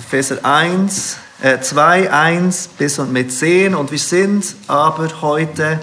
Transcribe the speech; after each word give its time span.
Epheser 0.00 0.42
1, 0.42 1.18
äh, 1.42 1.60
2, 1.60 2.10
1 2.10 2.68
bis 2.78 2.98
und 2.98 3.12
mit 3.12 3.30
10. 3.30 3.74
Und 3.74 3.90
wir 3.90 3.98
sind 3.98 4.56
aber 4.66 5.20
heute 5.20 5.78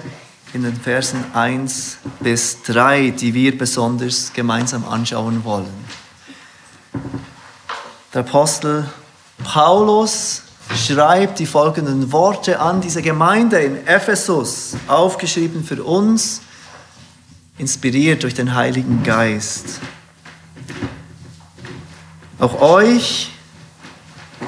in 0.54 0.64
den 0.64 0.76
Versen 0.76 1.24
1 1.36 2.00
bis 2.20 2.64
3, 2.64 3.12
die 3.12 3.36
wir 3.36 3.56
besonders 3.56 4.32
gemeinsam 4.34 4.86
anschauen 4.86 5.46
wollen. 5.46 5.86
Der 8.12 8.22
Apostel 8.22 8.90
Paulus 9.44 10.42
schreibt 10.76 11.38
die 11.38 11.46
folgenden 11.46 12.12
Worte 12.12 12.60
an 12.60 12.82
diese 12.82 13.04
Gemeinde 13.04 13.60
in 13.60 13.86
Ephesus, 13.86 14.76
aufgeschrieben 14.88 15.64
für 15.64 15.84
uns, 15.84 16.42
inspiriert 17.60 18.24
durch 18.24 18.34
den 18.34 18.56
Heiligen 18.56 19.04
Geist. 19.04 19.80
Auch 22.40 22.60
euch, 22.62 23.32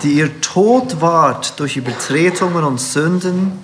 die 0.03 0.13
ihr 0.13 0.41
tot 0.41 1.01
wart 1.01 1.59
durch 1.59 1.77
Übertretungen 1.77 2.63
und 2.63 2.79
Sünden, 2.79 3.59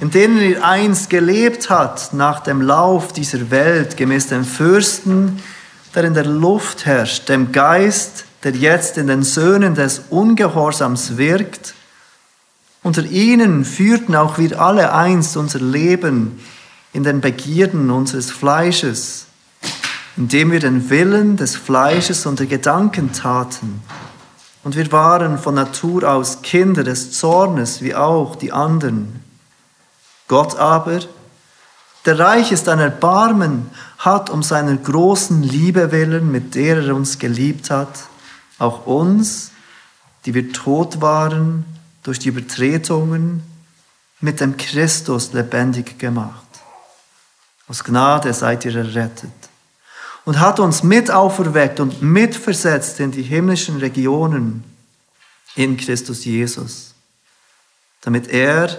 in 0.00 0.10
denen 0.10 0.38
ihr 0.38 0.64
einst 0.64 1.10
gelebt 1.10 1.70
habt 1.70 2.12
nach 2.12 2.40
dem 2.40 2.60
Lauf 2.60 3.12
dieser 3.12 3.50
Welt, 3.50 3.96
gemäß 3.96 4.28
dem 4.28 4.44
Fürsten, 4.44 5.42
der 5.94 6.04
in 6.04 6.14
der 6.14 6.24
Luft 6.24 6.86
herrscht, 6.86 7.28
dem 7.28 7.52
Geist, 7.52 8.24
der 8.44 8.52
jetzt 8.52 8.98
in 8.98 9.06
den 9.06 9.22
Söhnen 9.22 9.74
des 9.74 10.02
Ungehorsams 10.10 11.16
wirkt. 11.16 11.74
Unter 12.82 13.04
ihnen 13.04 13.64
führten 13.64 14.16
auch 14.16 14.38
wir 14.38 14.60
alle 14.60 14.92
einst 14.92 15.36
unser 15.36 15.60
Leben 15.60 16.40
in 16.92 17.04
den 17.04 17.20
Begierden 17.20 17.90
unseres 17.90 18.30
Fleisches, 18.30 19.26
indem 20.16 20.50
wir 20.50 20.60
den 20.60 20.90
Willen 20.90 21.36
des 21.36 21.54
Fleisches 21.54 22.26
und 22.26 22.40
der 22.40 22.46
Gedanken 22.46 23.12
taten. 23.12 23.82
Und 24.64 24.76
wir 24.76 24.90
waren 24.92 25.38
von 25.38 25.54
Natur 25.54 26.08
aus 26.08 26.42
Kinder 26.42 26.84
des 26.84 27.12
Zornes, 27.12 27.82
wie 27.82 27.94
auch 27.94 28.36
die 28.36 28.52
anderen. 28.52 29.24
Gott 30.28 30.56
aber, 30.56 31.00
der 32.04 32.18
reich 32.18 32.52
ist 32.52 32.68
an 32.68 32.78
Erbarmen, 32.78 33.70
hat 33.98 34.30
um 34.30 34.42
seiner 34.42 34.76
großen 34.76 35.42
Liebe 35.42 35.92
willen, 35.92 36.30
mit 36.30 36.54
der 36.54 36.84
er 36.84 36.94
uns 36.94 37.18
geliebt 37.18 37.70
hat, 37.70 38.04
auch 38.58 38.86
uns, 38.86 39.50
die 40.24 40.34
wir 40.34 40.52
tot 40.52 41.00
waren 41.00 41.64
durch 42.02 42.18
die 42.18 42.28
Übertretungen, 42.28 43.42
mit 44.20 44.40
dem 44.40 44.56
Christus 44.56 45.32
lebendig 45.32 45.98
gemacht. 45.98 46.46
Aus 47.68 47.82
Gnade 47.82 48.32
seid 48.32 48.64
ihr 48.64 48.76
errettet. 48.76 49.32
Und 50.24 50.38
hat 50.38 50.60
uns 50.60 50.82
mit 50.82 51.10
auferweckt 51.10 51.80
und 51.80 52.00
mitversetzt 52.00 53.00
in 53.00 53.10
die 53.10 53.22
himmlischen 53.22 53.78
Regionen 53.78 54.62
in 55.56 55.76
Christus 55.76 56.24
Jesus, 56.24 56.94
damit 58.02 58.28
er 58.28 58.78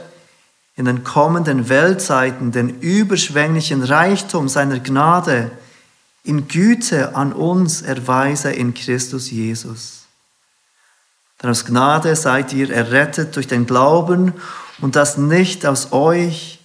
in 0.76 0.86
den 0.86 1.04
kommenden 1.04 1.70
Weltzeiten 1.70 2.52
den 2.52 2.80
überschwänglichen 2.80 3.84
Reichtum 3.84 4.48
seiner 4.48 4.80
Gnade 4.80 5.52
in 6.24 6.48
Güte 6.48 7.16
an 7.16 7.34
uns 7.34 7.82
erweise 7.82 8.52
in 8.52 8.74
Christus 8.74 9.30
Jesus. 9.30 10.04
Denn 11.42 11.50
aus 11.50 11.66
Gnade 11.66 12.16
seid 12.16 12.54
ihr 12.54 12.72
errettet 12.72 13.36
durch 13.36 13.48
den 13.48 13.66
Glauben 13.66 14.34
und 14.80 14.96
das 14.96 15.18
nicht 15.18 15.66
aus 15.66 15.92
euch, 15.92 16.60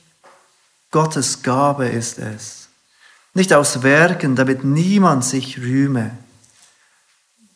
Gottes 0.91 1.43
Gabe 1.43 1.89
ist 1.89 2.19
es. 2.19 2.58
Nicht 3.35 3.53
aus 3.53 3.83
Werken, 3.83 4.37
damit 4.37 4.65
niemand 4.65 5.25
sich 5.25 5.59
rühme. 5.59 6.17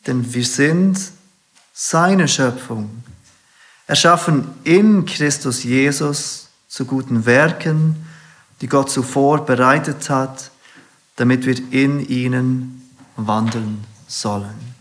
Denn 0.07 0.33
wir 0.33 0.45
sind 0.45 0.99
seine 1.73 2.27
Schöpfung, 2.27 3.03
erschaffen 3.87 4.47
in 4.63 5.05
Christus 5.05 5.63
Jesus 5.63 6.49
zu 6.67 6.85
guten 6.85 7.25
Werken, 7.25 8.05
die 8.61 8.67
Gott 8.67 8.89
zuvor 8.89 9.45
bereitet 9.45 10.09
hat, 10.09 10.51
damit 11.15 11.45
wir 11.45 11.57
in 11.71 11.99
ihnen 12.07 12.89
wandeln 13.15 13.83
sollen. 14.07 14.73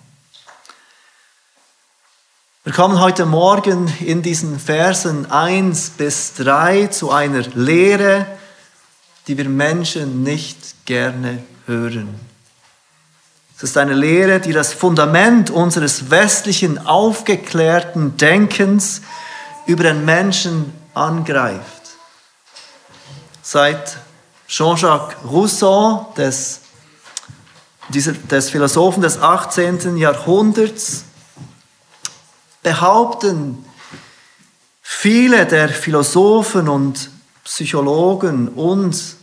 Wir 2.65 2.73
kommen 2.73 3.01
heute 3.01 3.27
Morgen 3.27 3.93
in 3.99 4.23
diesen 4.23 4.61
Versen 4.61 5.29
1 5.29 5.91
bis 5.91 6.35
3 6.35 6.87
zu 6.87 7.11
einer 7.11 7.43
Lehre, 7.55 8.25
die 9.27 9.39
wir 9.39 9.49
Menschen 9.49 10.23
nicht 10.23 10.85
gerne 10.85 11.43
hören. 11.67 12.15
Es 13.57 13.63
ist 13.71 13.79
eine 13.79 13.95
Lehre, 13.95 14.41
die 14.41 14.53
das 14.53 14.73
Fundament 14.73 15.49
unseres 15.49 16.11
westlichen 16.11 16.85
aufgeklärten 16.85 18.17
Denkens 18.17 19.03
über 19.67 19.85
den 19.85 20.05
Menschen 20.05 20.73
angreift. 20.95 21.83
Seit 23.41 23.99
Jean-Jacques 24.49 25.17
Rousseau, 25.25 26.13
des, 26.17 26.61
des 27.89 28.51
Philosophen 28.51 29.01
des 29.01 29.21
18. 29.21 29.97
Jahrhunderts, 29.97 31.05
behaupten 32.65 33.65
viele 34.83 35.47
der 35.47 35.69
Philosophen 35.69 36.69
und 36.69 37.12
Psychologen 37.45 38.49
und 38.49 39.17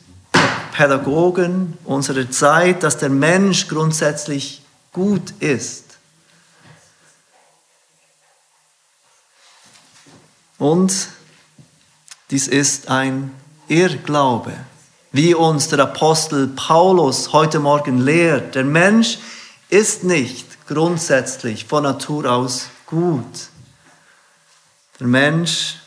Pädagogen 0.73 1.77
unserer 1.85 2.29
Zeit, 2.29 2.83
dass 2.83 2.97
der 2.97 3.09
Mensch 3.09 3.67
grundsätzlich 3.67 4.61
gut 4.91 5.31
ist. 5.39 5.85
Und 10.57 11.09
dies 12.31 12.47
ist 12.47 12.89
ein 12.89 13.31
Irrglaube 13.67 14.53
wie 15.11 15.33
uns 15.33 15.69
der 15.69 15.79
Apostel 15.79 16.47
Paulus 16.47 17.33
heute 17.33 17.59
Morgen 17.59 17.99
lehrt. 17.99 18.55
Der 18.55 18.63
Mensch 18.63 19.17
ist 19.69 20.03
nicht 20.03 20.67
grundsätzlich 20.67 21.65
von 21.65 21.83
Natur 21.83 22.31
aus 22.31 22.67
gut. 22.85 23.49
Der 24.99 25.07
Mensch 25.07 25.77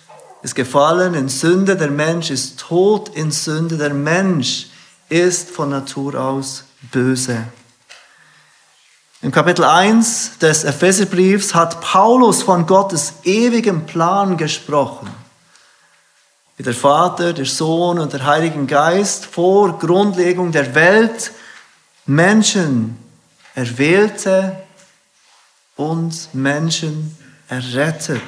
ist 0.42 0.54
gefallen 0.54 1.14
in 1.14 1.28
Sünde, 1.28 1.76
der 1.76 1.91
Mensch 1.91 2.30
ist 2.30 2.58
tot 2.58 3.10
in 3.10 3.30
Sünde, 3.30 3.76
der 3.76 3.94
Mensch 3.94 4.69
ist 5.08 5.50
von 5.50 5.70
Natur 5.70 6.14
aus 6.14 6.64
böse. 6.91 7.44
Im 9.20 9.31
Kapitel 9.31 9.64
1 9.64 10.38
des 10.38 10.64
Epheserbriefs 10.64 11.54
hat 11.54 11.81
Paulus 11.81 12.42
von 12.42 12.66
Gottes 12.66 13.14
ewigem 13.22 13.86
Plan 13.86 14.36
gesprochen 14.36 15.08
wie 16.56 16.62
der 16.62 16.75
Vater, 16.75 17.32
der 17.32 17.47
Sohn 17.47 17.98
und 17.98 18.12
der 18.12 18.25
Heilige 18.25 18.64
Geist 18.66 19.26
vor 19.26 19.78
Grundlegung 19.78 20.52
der 20.52 20.75
Welt 20.75 21.32
Menschen 22.06 22.98
erwählte 23.54 24.56
und 25.76 26.32
Menschen 26.32 27.16
errettet. 27.48 28.22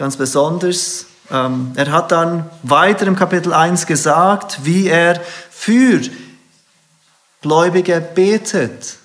Ganz 0.00 0.16
besonders, 0.16 1.04
ähm, 1.30 1.72
er 1.74 1.92
hat 1.92 2.10
dann 2.10 2.48
weiter 2.62 3.06
im 3.06 3.16
Kapitel 3.16 3.52
1 3.52 3.84
gesagt, 3.84 4.60
wie 4.62 4.86
er 4.86 5.20
für 5.50 6.00
Gläubige 7.42 8.00
betet. 8.00 8.96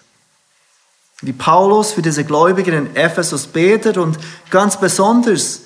Wie 1.19 1.33
Paulus 1.33 1.91
für 1.91 2.01
diese 2.01 2.23
Gläubigen 2.23 2.73
in 2.73 2.95
Ephesus 2.95 3.45
betet 3.45 3.97
und 3.97 4.17
ganz 4.49 4.79
besonders, 4.79 5.63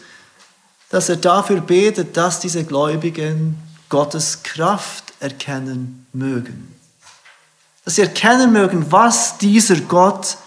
dass 0.89 1.09
er 1.09 1.17
dafür 1.17 1.61
betet, 1.61 2.17
dass 2.17 2.39
diese 2.39 2.63
Gläubigen 2.63 3.55
Gottes 3.87 4.41
Kraft 4.41 5.13
erkennen 5.19 6.07
mögen. 6.11 6.75
Dass 7.85 7.97
sie 7.97 8.01
erkennen 8.01 8.51
mögen, 8.51 8.91
was 8.91 9.37
dieser 9.37 9.79
Gott 9.81 10.37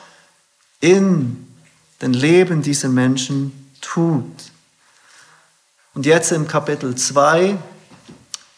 in 0.80 1.46
den 2.00 2.14
Leben 2.14 2.62
dieser 2.62 2.88
Menschen 2.88 3.70
tut. 3.80 4.51
Und 5.94 6.06
jetzt 6.06 6.32
im 6.32 6.48
Kapitel 6.48 6.94
2 6.94 7.58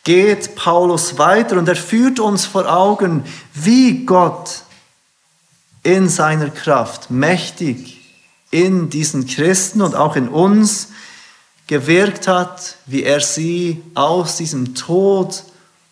geht 0.05 0.55
Paulus 0.55 1.19
weiter 1.19 1.59
und 1.59 1.69
er 1.69 1.77
führt 1.77 2.21
uns 2.21 2.47
vor 2.47 2.73
Augen, 2.73 3.25
wie 3.55 4.05
Gott 4.05 4.63
in 5.83 6.09
seiner 6.09 6.51
Kraft 6.51 7.11
mächtig 7.11 8.01
in 8.51 8.89
diesen 8.89 9.27
Christen 9.27 9.83
und 9.83 9.97
auch 9.97 10.15
in 10.15 10.29
uns 10.29 10.91
gewirkt 11.67 12.29
hat, 12.29 12.77
wie 12.87 13.03
er 13.03 13.21
sie 13.21 13.83
aus 13.95 14.37
diesem 14.37 14.77
Tod 14.77 15.43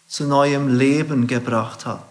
zu 0.07 0.25
neuem 0.25 0.79
Leben 0.79 1.27
gebracht 1.27 1.87
hat. 1.87 2.05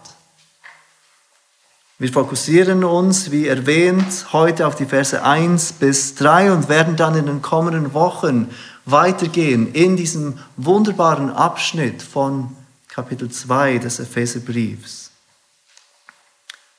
Wir 1.98 2.12
fokussieren 2.12 2.82
uns, 2.84 3.30
wie 3.30 3.46
erwähnt, 3.46 4.32
heute 4.32 4.66
auf 4.66 4.74
die 4.74 4.86
Verse 4.86 5.22
1 5.22 5.74
bis 5.74 6.16
3 6.16 6.52
und 6.52 6.68
werden 6.68 6.96
dann 6.96 7.14
in 7.14 7.26
den 7.26 7.40
kommenden 7.40 7.94
Wochen 7.94 8.50
weitergehen 8.84 9.72
in 9.72 9.96
diesem 9.96 10.38
wunderbaren 10.56 11.30
Abschnitt 11.30 12.02
von 12.02 12.56
Kapitel 12.88 13.30
2 13.30 13.78
des 13.78 13.98
Epheserbriefs. 14.00 15.10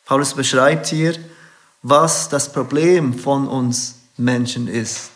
Paulus 0.06 0.34
beschreibt 0.34 0.88
hier 0.88 1.16
was 1.84 2.30
das 2.30 2.52
Problem 2.52 3.14
von 3.14 3.48
uns 3.48 3.96
Menschen 4.18 4.68
ist. 4.68 5.12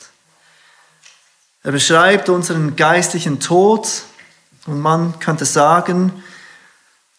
Er 1.63 1.71
beschreibt 1.71 2.29
unseren 2.29 2.75
geistlichen 2.75 3.39
Tod 3.39 3.87
und 4.67 4.79
man 4.79 5.17
könnte 5.19 5.45
sagen, 5.45 6.11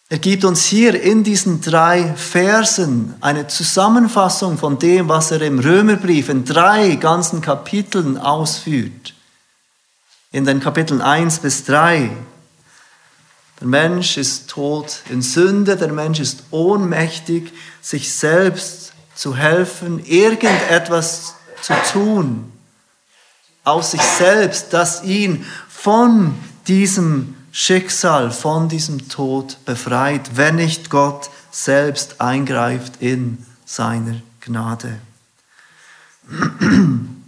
er 0.07 0.19
gibt 0.19 0.45
uns 0.45 0.65
hier 0.65 0.99
in 0.99 1.23
diesen 1.23 1.61
drei 1.61 2.15
Versen 2.15 3.15
eine 3.21 3.47
Zusammenfassung 3.47 4.57
von 4.57 4.79
dem, 4.79 5.09
was 5.09 5.31
er 5.31 5.41
im 5.41 5.59
Römerbrief 5.59 6.29
in 6.29 6.45
drei 6.45 6.95
ganzen 6.95 7.41
Kapiteln 7.41 8.17
ausführt. 8.17 9.13
In 10.31 10.45
den 10.45 10.59
Kapiteln 10.59 11.01
1 11.01 11.39
bis 11.39 11.65
3. 11.65 12.11
Der 13.59 13.67
Mensch 13.67 14.17
ist 14.17 14.49
tot 14.49 15.01
in 15.09 15.21
Sünde, 15.21 15.75
der 15.75 15.91
Mensch 15.91 16.19
ist 16.19 16.43
ohnmächtig, 16.51 17.51
sich 17.81 18.13
selbst 18.13 18.93
zu 19.15 19.35
helfen, 19.35 20.05
irgendetwas 20.05 21.35
zu 21.61 21.73
tun 21.91 22.51
aus 23.63 23.91
sich 23.91 24.01
selbst, 24.01 24.73
das 24.73 25.03
ihn 25.03 25.45
von 25.67 26.35
diesem 26.67 27.35
Schicksal, 27.51 28.31
von 28.31 28.69
diesem 28.69 29.09
Tod 29.09 29.57
befreit, 29.65 30.31
wenn 30.35 30.55
nicht 30.55 30.89
Gott 30.89 31.29
selbst 31.51 32.21
eingreift 32.21 33.01
in 33.01 33.45
seiner 33.65 34.21
Gnade. 34.41 34.99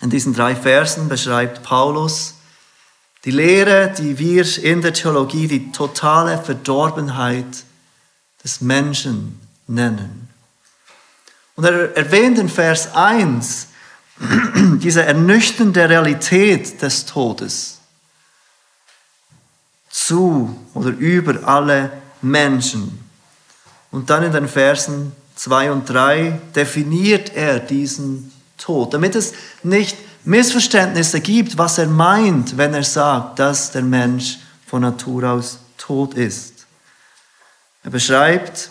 In 0.00 0.10
diesen 0.10 0.34
drei 0.34 0.56
Versen 0.56 1.08
beschreibt 1.08 1.62
Paulus 1.62 2.34
die 3.24 3.30
Lehre, 3.30 3.92
die 3.96 4.18
wir 4.18 4.64
in 4.64 4.80
der 4.80 4.94
Theologie 4.94 5.46
die 5.46 5.72
totale 5.72 6.42
Verdorbenheit 6.42 7.64
des 8.42 8.62
Menschen 8.62 9.38
nennen. 9.66 10.28
Und 11.54 11.64
er 11.64 11.94
erwähnt 11.96 12.38
in 12.38 12.48
Vers 12.48 12.94
1 12.94 13.68
diese 14.78 15.02
ernüchternde 15.02 15.88
Realität 15.88 16.80
des 16.80 17.04
Todes 17.04 17.80
zu 19.90 20.56
oder 20.72 20.90
über 20.90 21.46
alle 21.46 21.92
Menschen. 22.22 23.04
Und 23.90 24.08
dann 24.08 24.22
in 24.22 24.32
den 24.32 24.48
Versen 24.48 25.12
2 25.34 25.72
und 25.72 25.88
3 25.88 26.40
definiert 26.54 27.34
er 27.34 27.58
diesen 27.58 28.32
Tod, 28.60 28.94
damit 28.94 29.14
es 29.16 29.32
nicht 29.62 29.96
Missverständnisse 30.24 31.20
gibt, 31.20 31.58
was 31.58 31.78
er 31.78 31.86
meint, 31.86 32.56
wenn 32.56 32.74
er 32.74 32.84
sagt, 32.84 33.38
dass 33.38 33.72
der 33.72 33.82
Mensch 33.82 34.38
von 34.66 34.82
Natur 34.82 35.24
aus 35.24 35.58
tot 35.78 36.14
ist. 36.14 36.66
Er 37.82 37.90
beschreibt 37.90 38.70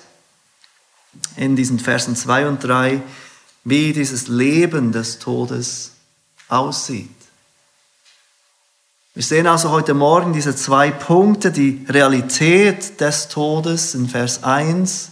in 1.35 1.55
diesen 1.55 1.79
Versen 1.79 2.15
2 2.15 2.47
und 2.47 2.63
3, 2.63 3.01
wie 3.63 3.93
dieses 3.93 4.27
Leben 4.27 4.91
des 4.91 5.19
Todes 5.19 5.91
aussieht. 6.47 7.09
Wir 9.15 9.23
sehen 9.23 9.47
also 9.47 9.71
heute 9.71 9.93
Morgen 9.93 10.33
diese 10.33 10.55
zwei 10.55 10.91
Punkte, 10.91 11.51
die 11.51 11.85
Realität 11.89 13.01
des 13.01 13.27
Todes 13.27 13.95
in 13.95 14.07
Vers 14.07 14.43
1 14.43 15.09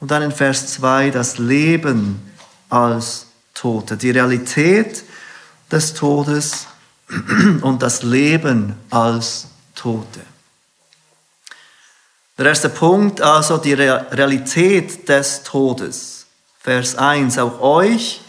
und 0.00 0.10
dann 0.10 0.22
in 0.22 0.32
Vers 0.32 0.74
2 0.74 1.10
das 1.10 1.38
Leben 1.38 2.20
als 2.68 3.23
Tote. 3.54 3.96
Die 3.96 4.10
Realität 4.10 5.04
des 5.70 5.94
Todes 5.94 6.66
und 7.62 7.82
das 7.82 8.02
Leben 8.02 8.74
als 8.90 9.46
Tote. 9.74 10.20
Der 12.36 12.46
erste 12.46 12.68
Punkt, 12.68 13.20
also 13.20 13.58
die 13.58 13.74
Realität 13.74 15.08
des 15.08 15.44
Todes. 15.44 16.26
Vers 16.58 16.96
1, 16.96 17.38
auch 17.38 17.60
euch, 17.60 18.22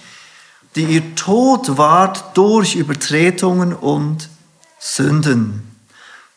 die 0.75 0.83
ihr 0.83 1.15
tot 1.15 1.77
wart 1.77 2.37
durch 2.37 2.75
Übertretungen 2.75 3.73
und 3.73 4.29
Sünden. 4.77 5.75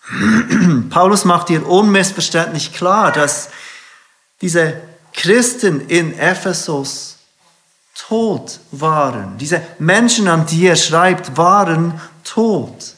Paulus 0.91 1.26
macht 1.26 1.49
hier 1.49 1.67
unmissverständlich 1.67 2.73
klar, 2.73 3.12
dass 3.12 3.50
diese 4.41 4.81
Christen 5.12 5.88
in 5.88 6.19
Ephesus 6.19 7.18
tot 8.06 8.60
waren. 8.70 9.38
Diese 9.38 9.60
Menschen, 9.78 10.28
an 10.28 10.46
die 10.46 10.66
er 10.66 10.76
schreibt, 10.76 11.36
waren 11.36 12.00
tot. 12.24 12.94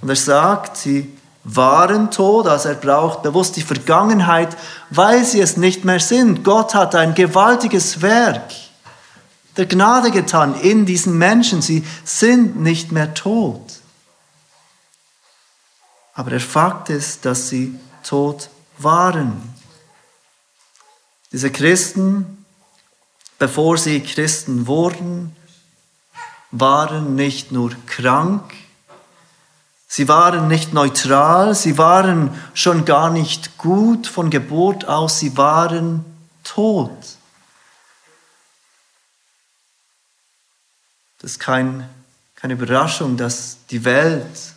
Und 0.00 0.08
er 0.08 0.16
sagt, 0.16 0.76
sie 0.76 1.16
waren 1.44 2.10
tot, 2.10 2.46
also 2.46 2.70
er 2.70 2.74
braucht 2.74 3.22
bewusst 3.22 3.56
die 3.56 3.62
Vergangenheit, 3.62 4.56
weil 4.90 5.24
sie 5.24 5.40
es 5.40 5.56
nicht 5.56 5.84
mehr 5.84 6.00
sind. 6.00 6.42
Gott 6.42 6.74
hat 6.74 6.94
ein 6.94 7.14
gewaltiges 7.14 8.02
Werk 8.02 8.50
der 9.56 9.66
Gnade 9.66 10.10
getan 10.10 10.58
in 10.60 10.86
diesen 10.86 11.18
Menschen. 11.18 11.60
Sie 11.60 11.84
sind 12.04 12.60
nicht 12.60 12.92
mehr 12.92 13.14
tot. 13.14 13.80
Aber 16.14 16.30
der 16.30 16.40
Fakt 16.40 16.88
ist, 16.88 17.24
dass 17.24 17.48
sie 17.48 17.78
tot 18.02 18.48
waren. 18.78 19.54
Diese 21.32 21.50
Christen, 21.50 22.39
bevor 23.40 23.76
sie 23.76 24.00
Christen 24.00 24.68
wurden, 24.68 25.34
waren 26.52 27.16
nicht 27.16 27.50
nur 27.50 27.72
krank, 27.86 28.54
Sie 29.92 30.06
waren 30.06 30.46
nicht 30.46 30.72
neutral, 30.72 31.52
sie 31.56 31.76
waren 31.76 32.30
schon 32.54 32.84
gar 32.84 33.10
nicht 33.10 33.58
gut 33.58 34.06
von 34.06 34.30
Geburt 34.30 34.84
aus, 34.84 35.18
sie 35.18 35.36
waren 35.36 36.04
tot. 36.44 36.96
Das 41.18 41.32
ist 41.32 41.40
kein, 41.40 41.90
keine 42.36 42.52
Überraschung, 42.52 43.16
dass 43.16 43.56
die 43.70 43.84
Welt 43.84 44.54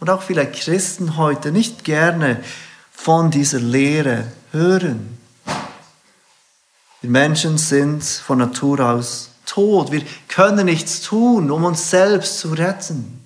und 0.00 0.08
auch 0.08 0.22
viele 0.22 0.50
Christen 0.50 1.18
heute 1.18 1.52
nicht 1.52 1.84
gerne 1.84 2.42
von 2.90 3.30
dieser 3.30 3.60
Lehre 3.60 4.32
hören. 4.52 5.18
Wir 7.02 7.10
Menschen 7.10 7.58
sind 7.58 8.02
von 8.02 8.38
Natur 8.38 8.80
aus 8.80 9.30
tot. 9.44 9.92
Wir 9.92 10.04
können 10.28 10.66
nichts 10.66 11.02
tun, 11.02 11.50
um 11.50 11.64
uns 11.64 11.90
selbst 11.90 12.38
zu 12.38 12.52
retten. 12.52 13.24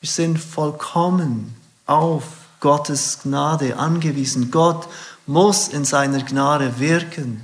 Wir 0.00 0.08
sind 0.08 0.38
vollkommen 0.38 1.56
auf 1.86 2.24
Gottes 2.60 3.20
Gnade 3.22 3.76
angewiesen. 3.76 4.50
Gott 4.50 4.88
muss 5.26 5.68
in 5.68 5.84
seiner 5.84 6.22
Gnade 6.22 6.78
wirken, 6.78 7.42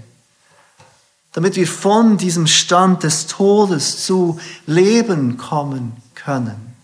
damit 1.32 1.56
wir 1.56 1.67
von 1.67 2.17
diesem 2.17 2.46
Stand 2.46 3.03
des 3.03 3.27
Todes 3.27 4.05
zu 4.05 4.39
Leben 4.67 5.36
kommen 5.36 5.96
können. 6.15 6.74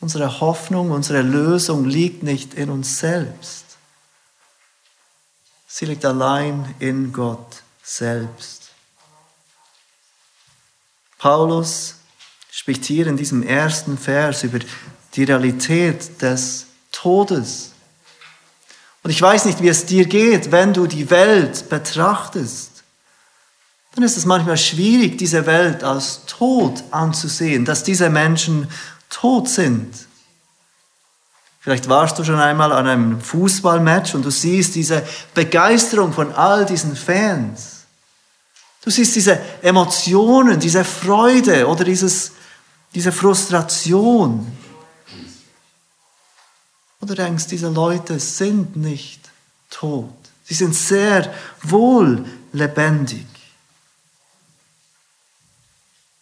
Unsere 0.00 0.40
Hoffnung, 0.40 0.90
unsere 0.90 1.22
Lösung 1.22 1.84
liegt 1.84 2.22
nicht 2.22 2.54
in 2.54 2.70
uns 2.70 2.98
selbst. 2.98 3.65
Sie 5.78 5.84
liegt 5.84 6.06
allein 6.06 6.74
in 6.78 7.12
Gott 7.12 7.62
selbst. 7.82 8.70
Paulus 11.18 11.96
spricht 12.50 12.86
hier 12.86 13.06
in 13.06 13.18
diesem 13.18 13.42
ersten 13.42 13.98
Vers 13.98 14.42
über 14.42 14.58
die 15.12 15.24
Realität 15.24 16.22
des 16.22 16.64
Todes. 16.92 17.72
Und 19.02 19.10
ich 19.10 19.20
weiß 19.20 19.44
nicht, 19.44 19.60
wie 19.60 19.68
es 19.68 19.84
dir 19.84 20.06
geht, 20.06 20.50
wenn 20.50 20.72
du 20.72 20.86
die 20.86 21.10
Welt 21.10 21.68
betrachtest. 21.68 22.82
Dann 23.94 24.02
ist 24.02 24.16
es 24.16 24.24
manchmal 24.24 24.56
schwierig, 24.56 25.18
diese 25.18 25.44
Welt 25.44 25.84
als 25.84 26.24
tot 26.24 26.84
anzusehen, 26.90 27.66
dass 27.66 27.84
diese 27.84 28.08
Menschen 28.08 28.70
tot 29.10 29.46
sind. 29.50 30.05
Vielleicht 31.66 31.88
warst 31.88 32.16
du 32.16 32.22
schon 32.22 32.38
einmal 32.38 32.70
an 32.70 32.86
einem 32.86 33.20
Fußballmatch 33.20 34.14
und 34.14 34.24
du 34.24 34.30
siehst 34.30 34.76
diese 34.76 35.02
Begeisterung 35.34 36.12
von 36.12 36.32
all 36.32 36.64
diesen 36.64 36.94
Fans. 36.94 37.86
Du 38.82 38.90
siehst 38.90 39.16
diese 39.16 39.40
Emotionen, 39.62 40.60
diese 40.60 40.84
Freude 40.84 41.66
oder 41.66 41.82
dieses 41.82 42.30
diese 42.94 43.10
Frustration. 43.10 44.56
Du 47.00 47.14
denkst, 47.14 47.48
diese 47.48 47.68
Leute 47.68 48.20
sind 48.20 48.76
nicht 48.76 49.28
tot. 49.68 50.14
Sie 50.44 50.54
sind 50.54 50.72
sehr 50.72 51.34
wohl 51.62 52.24
lebendig. 52.52 53.26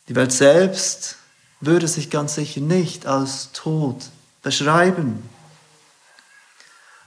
Die 0.08 0.14
Welt 0.14 0.32
selbst 0.32 1.16
würde 1.60 1.86
sich 1.86 2.08
ganz 2.08 2.36
sicher 2.36 2.62
nicht 2.62 3.04
als 3.04 3.52
tot 3.52 4.06
beschreiben. 4.42 5.33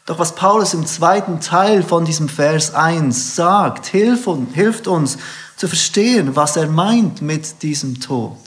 Doch 0.08 0.20
was 0.20 0.36
Paulus 0.36 0.74
im 0.74 0.88
zweiten 0.88 1.42
Teil 1.42 1.84
von 1.84 2.06
diesem 2.06 2.30
Vers 2.30 2.74
1 2.74 3.36
sagt, 3.36 3.88
hilft 3.88 4.88
uns 4.88 5.18
zu 5.58 5.68
verstehen, 5.68 6.38
was 6.38 6.56
er 6.56 6.68
meint 6.68 7.22
mit 7.22 7.62
diesem 7.62 8.00
Tod. 8.00 8.38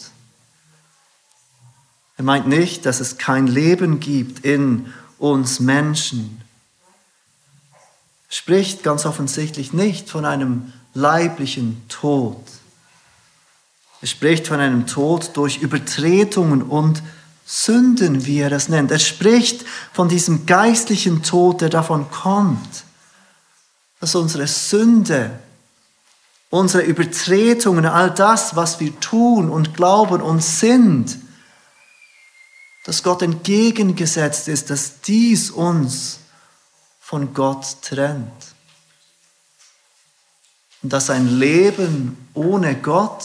Er 2.17 2.25
meint 2.25 2.49
nicht, 2.49 2.87
dass 2.87 3.01
es 3.01 3.19
kein 3.19 3.47
Leben 3.47 4.01
gibt 4.01 4.43
in 4.43 4.91
uns 5.19 5.61
Menschen. 5.61 6.41
spricht 8.31 8.83
ganz 8.83 9.05
offensichtlich 9.05 9.75
nicht 9.75 10.09
von 10.09 10.25
einem 10.25 10.73
leiblichen 10.95 11.83
Tod. 11.91 12.43
Er 14.01 14.09
spricht 14.09 14.49
von 14.49 14.61
einem 14.61 14.87
Tod 14.87 15.33
durch 15.37 15.59
Übertretungen 15.59 16.63
und 16.63 17.03
Sünden, 17.53 18.27
wie 18.27 18.39
er 18.39 18.53
es 18.53 18.69
nennt. 18.69 18.93
Er 18.93 19.01
spricht 19.01 19.65
von 19.93 20.09
diesem 20.09 20.47
geistlichen 20.47 21.25
Tod, 21.25 21.61
der 21.61 21.69
davon 21.69 22.09
kommt, 22.09 22.85
dass 23.99 24.15
unsere 24.15 24.47
Sünde, 24.47 25.37
unsere 26.49 26.85
Übertretungen, 26.85 27.87
all 27.87 28.13
das, 28.13 28.55
was 28.55 28.79
wir 28.79 28.99
tun 29.01 29.51
und 29.51 29.75
glauben 29.75 30.23
und 30.23 30.45
sind, 30.45 31.19
dass 32.85 33.03
Gott 33.03 33.21
entgegengesetzt 33.21 34.47
ist, 34.47 34.71
dass 34.71 35.01
dies 35.01 35.51
uns 35.51 36.21
von 37.01 37.35
Gott 37.35 37.83
trennt. 37.83 38.31
Und 40.85 40.93
dass 40.93 41.11
ein 41.11 41.27
Leben 41.27 42.29
ohne 42.33 42.77
Gott 42.77 43.25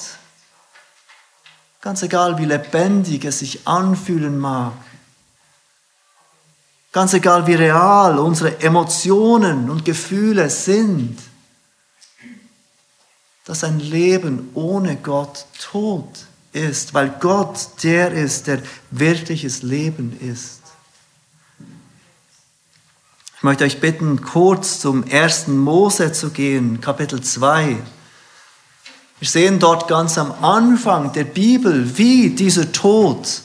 Ganz 1.86 2.02
egal, 2.02 2.40
wie 2.40 2.46
lebendig 2.46 3.26
es 3.26 3.38
sich 3.38 3.68
anfühlen 3.68 4.40
mag. 4.40 4.74
Ganz 6.92 7.14
egal, 7.14 7.46
wie 7.46 7.54
real 7.54 8.18
unsere 8.18 8.60
Emotionen 8.60 9.70
und 9.70 9.86
Gefühle 9.86 10.50
sind. 10.50 11.20
Dass 13.46 13.64
ein 13.64 13.80
Leben 13.80 14.50
ohne 14.56 14.96
Gott 14.96 15.46
tot 15.62 16.10
ist, 16.54 16.96
weil 16.96 17.12
Gott 17.20 17.68
der 17.84 18.12
ist, 18.12 18.48
der 18.48 18.64
wirkliches 18.90 19.62
Leben 19.62 20.18
ist. 20.20 20.62
Ich 23.38 23.44
möchte 23.44 23.64
euch 23.64 23.80
bitten, 23.80 24.24
kurz 24.24 24.80
zum 24.80 25.04
ersten 25.04 25.56
Mose 25.56 26.12
zu 26.14 26.32
gehen, 26.32 26.82
Kapitel 26.82 27.22
2. 27.22 27.78
Wir 29.26 29.32
sehen 29.32 29.58
dort 29.58 29.88
ganz 29.88 30.20
am 30.20 30.44
Anfang 30.44 31.12
der 31.12 31.24
Bibel, 31.24 31.98
wie 31.98 32.30
dieser 32.30 32.72
Tod 32.72 33.42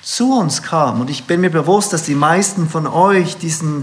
zu 0.00 0.38
uns 0.38 0.62
kam. 0.62 1.00
Und 1.00 1.10
ich 1.10 1.24
bin 1.24 1.40
mir 1.40 1.50
bewusst, 1.50 1.92
dass 1.92 2.04
die 2.04 2.14
meisten 2.14 2.70
von 2.70 2.86
euch 2.86 3.36
diesen 3.38 3.82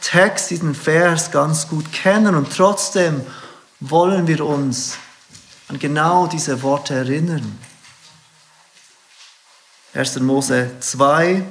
Text, 0.00 0.50
diesen 0.50 0.76
Vers 0.76 1.32
ganz 1.32 1.66
gut 1.66 1.92
kennen. 1.92 2.36
Und 2.36 2.56
trotzdem 2.56 3.26
wollen 3.80 4.28
wir 4.28 4.46
uns 4.46 4.98
an 5.66 5.80
genau 5.80 6.28
diese 6.28 6.62
Worte 6.62 6.94
erinnern. 6.94 7.58
1. 9.94 10.20
Mose 10.20 10.70
2, 10.78 11.44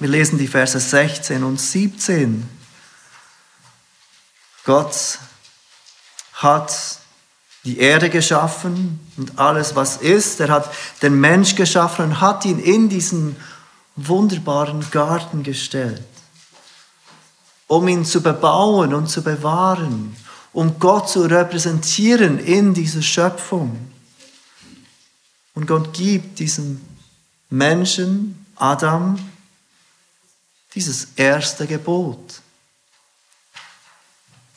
wir 0.00 0.08
lesen 0.08 0.38
die 0.38 0.48
Verse 0.48 0.80
16 0.80 1.44
und 1.44 1.60
17. 1.60 2.50
Gott 4.64 5.20
hat 6.32 6.98
die 7.68 7.80
Erde 7.80 8.08
geschaffen 8.08 8.98
und 9.18 9.38
alles, 9.38 9.76
was 9.76 9.98
ist. 9.98 10.40
Er 10.40 10.48
hat 10.48 10.72
den 11.02 11.20
Mensch 11.20 11.54
geschaffen 11.54 12.06
und 12.06 12.20
hat 12.22 12.46
ihn 12.46 12.58
in 12.58 12.88
diesen 12.88 13.36
wunderbaren 13.94 14.90
Garten 14.90 15.42
gestellt, 15.42 16.02
um 17.66 17.86
ihn 17.86 18.06
zu 18.06 18.22
bebauen 18.22 18.94
und 18.94 19.08
zu 19.08 19.22
bewahren, 19.22 20.16
um 20.54 20.78
Gott 20.78 21.10
zu 21.10 21.20
repräsentieren 21.24 22.38
in 22.38 22.72
dieser 22.72 23.02
Schöpfung. 23.02 23.92
Und 25.54 25.66
Gott 25.66 25.92
gibt 25.92 26.38
diesem 26.38 26.80
Menschen, 27.50 28.46
Adam, 28.56 29.18
dieses 30.74 31.08
erste 31.16 31.66
Gebot. 31.66 32.40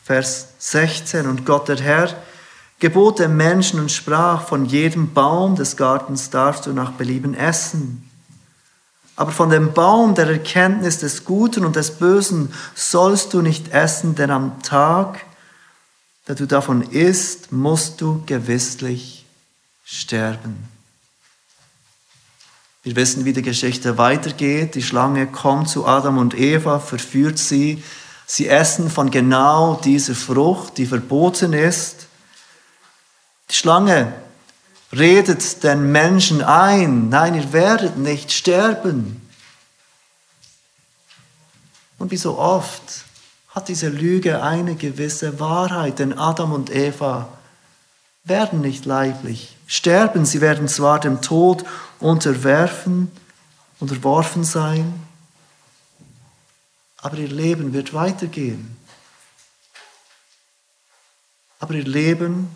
Vers 0.01 0.47
16, 0.59 1.27
und 1.27 1.45
Gott 1.45 1.67
der 1.67 1.81
Herr 1.81 2.15
gebot 2.81 3.19
dem 3.19 3.37
Menschen 3.37 3.79
und 3.79 3.91
sprach, 3.91 4.47
von 4.47 4.65
jedem 4.65 5.13
Baum 5.13 5.55
des 5.55 5.77
Gartens 5.77 6.31
darfst 6.31 6.65
du 6.65 6.73
nach 6.73 6.91
Belieben 6.91 7.35
essen. 7.35 8.09
Aber 9.15 9.31
von 9.31 9.51
dem 9.51 9.71
Baum 9.73 10.15
der 10.15 10.27
Erkenntnis 10.27 10.97
des 10.97 11.23
Guten 11.23 11.63
und 11.63 11.75
des 11.75 11.91
Bösen 11.91 12.51
sollst 12.73 13.35
du 13.35 13.41
nicht 13.43 13.71
essen, 13.71 14.15
denn 14.15 14.31
am 14.31 14.63
Tag, 14.63 15.23
da 16.25 16.33
du 16.33 16.47
davon 16.47 16.81
isst, 16.81 17.51
musst 17.51 18.01
du 18.01 18.23
gewisslich 18.25 19.25
sterben. 19.85 20.67
Wir 22.81 22.95
wissen, 22.95 23.25
wie 23.25 23.33
die 23.33 23.43
Geschichte 23.43 23.99
weitergeht. 23.99 24.73
Die 24.73 24.81
Schlange 24.81 25.27
kommt 25.27 25.69
zu 25.69 25.85
Adam 25.85 26.17
und 26.17 26.35
Eva, 26.35 26.79
verführt 26.79 27.37
sie. 27.37 27.83
Sie 28.25 28.47
essen 28.47 28.89
von 28.89 29.11
genau 29.11 29.79
dieser 29.83 30.15
Frucht, 30.15 30.79
die 30.79 30.87
verboten 30.87 31.53
ist. 31.53 32.07
Die 33.51 33.57
Schlange 33.57 34.13
redet 34.93 35.61
den 35.63 35.91
Menschen 35.91 36.41
ein, 36.41 37.09
nein, 37.09 37.35
ihr 37.35 37.51
werdet 37.51 37.97
nicht 37.97 38.31
sterben. 38.31 39.29
Und 41.97 42.11
wie 42.11 42.17
so 42.17 42.39
oft 42.39 43.03
hat 43.49 43.67
diese 43.67 43.89
Lüge 43.89 44.41
eine 44.41 44.75
gewisse 44.75 45.41
Wahrheit, 45.41 45.99
denn 45.99 46.17
Adam 46.17 46.53
und 46.53 46.73
Eva 46.73 47.27
werden 48.23 48.61
nicht 48.61 48.85
leiblich 48.85 49.57
sterben, 49.67 50.25
sie 50.25 50.39
werden 50.39 50.69
zwar 50.69 51.01
dem 51.01 51.21
Tod 51.21 51.65
unterwerfen, 51.99 53.11
unterworfen 53.81 54.45
sein, 54.45 54.93
aber 57.01 57.17
ihr 57.17 57.27
Leben 57.27 57.73
wird 57.73 57.93
weitergehen. 57.93 58.77
Aber 61.59 61.73
ihr 61.73 61.83
Leben 61.83 62.49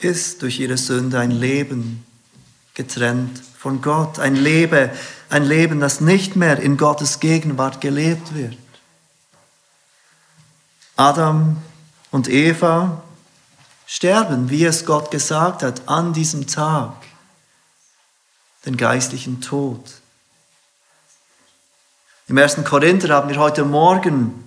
ist 0.00 0.42
durch 0.42 0.60
ihre 0.60 0.76
Sünde 0.76 1.18
ein 1.18 1.30
Leben 1.30 2.04
getrennt 2.74 3.42
von 3.58 3.82
Gott, 3.82 4.18
ein 4.18 4.36
Leben, 4.36 4.90
ein 5.28 5.44
Leben, 5.44 5.80
das 5.80 6.00
nicht 6.00 6.36
mehr 6.36 6.58
in 6.58 6.76
Gottes 6.76 7.20
Gegenwart 7.20 7.80
gelebt 7.80 8.34
wird. 8.34 8.56
Adam 10.96 11.56
und 12.10 12.28
Eva 12.28 13.02
sterben, 13.86 14.50
wie 14.50 14.64
es 14.64 14.86
Gott 14.86 15.10
gesagt 15.10 15.62
hat, 15.62 15.88
an 15.88 16.12
diesem 16.12 16.46
Tag, 16.46 16.94
den 18.64 18.76
geistlichen 18.76 19.40
Tod. 19.40 19.82
Im 22.28 22.36
ersten 22.36 22.64
Korinther 22.64 23.14
haben 23.14 23.28
wir 23.28 23.38
heute 23.38 23.64
Morgen 23.64 24.46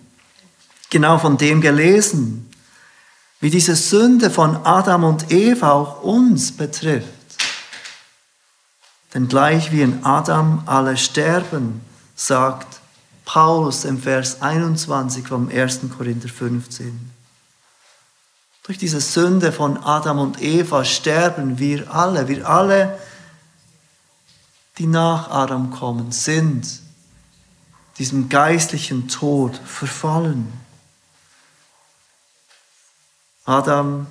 genau 0.90 1.18
von 1.18 1.38
dem 1.38 1.60
gelesen 1.60 2.53
wie 3.44 3.50
diese 3.50 3.76
Sünde 3.76 4.30
von 4.30 4.56
Adam 4.66 5.04
und 5.04 5.30
Eva 5.30 5.74
auch 5.74 6.02
uns 6.02 6.54
betrifft. 6.54 7.10
Denn 9.14 9.28
gleich 9.28 9.74
wie 9.74 9.82
in 9.82 10.06
Adam 10.06 10.64
alle 10.66 10.96
sterben, 10.96 11.82
sagt 12.16 12.80
Paulus 13.26 13.84
im 13.84 14.02
Vers 14.02 14.42
21 14.42 15.28
vom 15.28 15.50
1. 15.50 15.82
Korinther 15.98 16.30
15. 16.30 17.12
Durch 18.64 18.78
diese 18.78 19.02
Sünde 19.02 19.52
von 19.52 19.76
Adam 19.76 20.20
und 20.20 20.42
Eva 20.42 20.86
sterben 20.86 21.60
wir 21.60 21.94
alle. 21.94 22.30
Wir 22.30 22.48
alle, 22.48 22.98
die 24.78 24.88
nach 24.88 25.30
Adam 25.30 25.70
kommen, 25.70 26.14
sind 26.14 26.80
diesem 27.98 28.30
geistlichen 28.30 29.10
Tod 29.10 29.60
verfallen. 29.66 30.63
Adam 33.46 34.08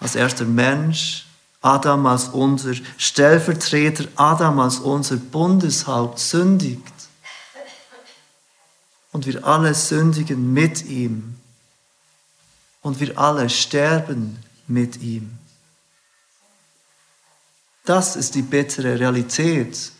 als 0.00 0.14
erster 0.14 0.44
Mensch, 0.44 1.26
Adam 1.60 2.06
als 2.06 2.28
unser 2.28 2.74
Stellvertreter, 2.96 4.06
Adam 4.16 4.60
als 4.60 4.78
unser 4.78 5.16
Bundeshaupt 5.16 6.18
sündigt. 6.18 6.82
Und 9.12 9.26
wir 9.26 9.44
alle 9.46 9.74
sündigen 9.74 10.52
mit 10.52 10.84
ihm. 10.84 11.36
Und 12.82 13.00
wir 13.00 13.18
alle 13.18 13.48
sterben 13.50 14.38
mit 14.66 15.00
ihm. 15.02 15.38
Das 17.84 18.16
ist 18.16 18.34
die 18.34 18.42
bittere 18.42 18.98
Realität, 18.98 19.92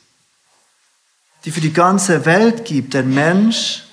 die 1.45 1.51
für 1.51 1.61
die 1.61 1.73
ganze 1.73 2.25
Welt 2.25 2.65
gibt. 2.65 2.95
Der 2.95 3.05
Mensch 3.05 3.85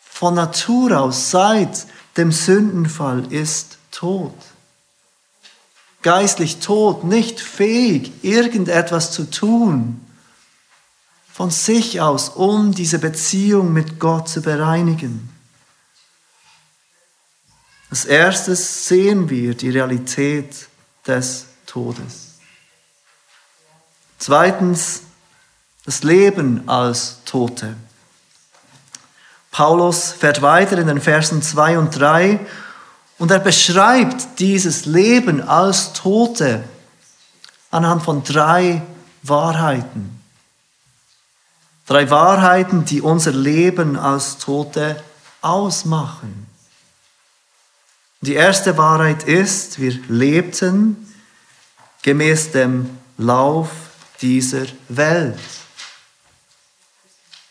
von 0.00 0.34
Natur 0.34 1.00
aus, 1.00 1.30
seit 1.30 1.86
dem 2.18 2.32
Sündenfall 2.32 3.32
ist 3.32 3.78
tot. 3.90 4.34
Geistlich 6.02 6.58
tot, 6.58 7.04
nicht 7.04 7.40
fähig, 7.40 8.12
irgendetwas 8.22 9.12
zu 9.12 9.30
tun 9.30 10.04
von 11.32 11.50
sich 11.50 12.00
aus, 12.00 12.30
um 12.30 12.72
diese 12.72 12.98
Beziehung 12.98 13.72
mit 13.72 14.00
Gott 14.00 14.28
zu 14.28 14.42
bereinigen. 14.42 15.30
Als 17.90 18.04
erstes 18.04 18.88
sehen 18.88 19.30
wir 19.30 19.54
die 19.54 19.70
Realität 19.70 20.66
des 21.06 21.46
Todes. 21.64 22.40
Zweitens 24.18 25.02
das 25.84 26.02
Leben 26.02 26.68
als 26.68 27.20
Tote. 27.24 27.76
Paulus 29.58 30.12
fährt 30.12 30.40
weiter 30.40 30.78
in 30.78 30.86
den 30.86 31.00
Versen 31.00 31.42
2 31.42 31.78
und 31.78 31.98
3 31.98 32.38
und 33.18 33.32
er 33.32 33.40
beschreibt 33.40 34.38
dieses 34.38 34.86
Leben 34.86 35.42
als 35.42 35.94
Tote 35.94 36.62
anhand 37.72 38.04
von 38.04 38.22
drei 38.22 38.82
Wahrheiten. 39.24 40.22
Drei 41.88 42.08
Wahrheiten, 42.08 42.84
die 42.84 43.00
unser 43.00 43.32
Leben 43.32 43.96
als 43.96 44.38
Tote 44.38 45.02
ausmachen. 45.42 46.46
Die 48.20 48.34
erste 48.34 48.78
Wahrheit 48.78 49.24
ist, 49.24 49.80
wir 49.80 49.98
lebten 50.06 51.12
gemäß 52.02 52.52
dem 52.52 52.96
Lauf 53.16 53.70
dieser 54.20 54.66
Welt. 54.88 55.40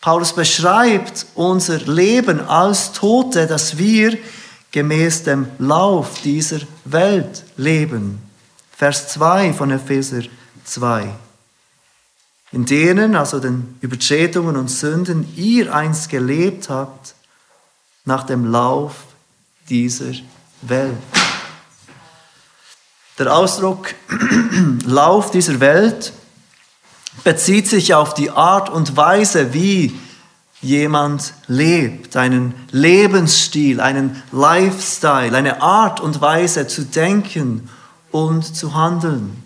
Paulus 0.08 0.32
beschreibt 0.32 1.26
unser 1.34 1.80
Leben 1.80 2.40
als 2.48 2.92
Tote, 2.92 3.46
dass 3.46 3.76
wir 3.76 4.16
gemäß 4.70 5.24
dem 5.24 5.48
Lauf 5.58 6.22
dieser 6.22 6.60
Welt 6.86 7.44
leben. 7.58 8.18
Vers 8.74 9.08
2 9.08 9.52
von 9.52 9.70
Epheser 9.70 10.22
2. 10.64 11.12
In 12.52 12.64
denen, 12.64 13.16
also 13.16 13.38
den 13.38 13.76
Übertretungen 13.82 14.56
und 14.56 14.68
Sünden, 14.68 15.30
ihr 15.36 15.74
einst 15.74 16.08
gelebt 16.08 16.70
habt, 16.70 17.14
nach 18.06 18.24
dem 18.24 18.50
Lauf 18.50 18.94
dieser 19.68 20.14
Welt. 20.62 20.96
Der 23.18 23.36
Ausdruck 23.36 23.94
Lauf 24.86 25.32
dieser 25.32 25.60
Welt 25.60 26.14
bezieht 27.24 27.68
sich 27.68 27.94
auf 27.94 28.14
die 28.14 28.30
Art 28.30 28.70
und 28.70 28.96
Weise, 28.96 29.52
wie 29.54 29.98
jemand 30.60 31.34
lebt, 31.46 32.16
einen 32.16 32.54
Lebensstil, 32.70 33.80
einen 33.80 34.22
Lifestyle, 34.32 35.36
eine 35.36 35.62
Art 35.62 36.00
und 36.00 36.20
Weise 36.20 36.66
zu 36.66 36.84
denken 36.84 37.68
und 38.10 38.42
zu 38.56 38.74
handeln. 38.74 39.42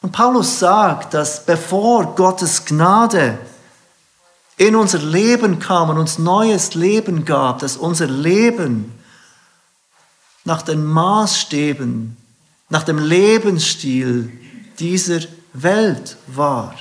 Und 0.00 0.12
Paulus 0.12 0.58
sagt, 0.58 1.14
dass 1.14 1.44
bevor 1.44 2.14
Gottes 2.14 2.64
Gnade 2.64 3.38
in 4.56 4.74
unser 4.74 4.98
Leben 4.98 5.58
kam 5.58 5.90
und 5.90 5.98
uns 5.98 6.18
neues 6.18 6.74
Leben 6.74 7.24
gab, 7.24 7.58
dass 7.58 7.76
unser 7.76 8.06
Leben 8.06 8.92
nach 10.44 10.62
den 10.62 10.84
Maßstäben, 10.84 12.16
nach 12.68 12.82
dem 12.84 12.98
Lebensstil 12.98 14.32
dieser 14.78 15.20
Welt 15.62 16.16
war. 16.26 16.74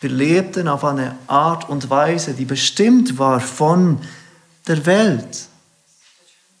Wir 0.00 0.10
lebten 0.10 0.68
auf 0.68 0.84
eine 0.84 1.16
Art 1.26 1.68
und 1.68 1.88
Weise, 1.88 2.34
die 2.34 2.44
bestimmt 2.44 3.18
war 3.18 3.40
von 3.40 4.00
der 4.66 4.84
Welt, 4.84 5.46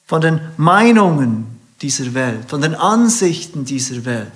von 0.06 0.20
den 0.20 0.40
Meinungen 0.56 1.60
dieser 1.82 2.14
Welt, 2.14 2.48
von 2.48 2.62
den 2.62 2.74
Ansichten 2.74 3.64
dieser 3.64 4.04
Welt. 4.04 4.32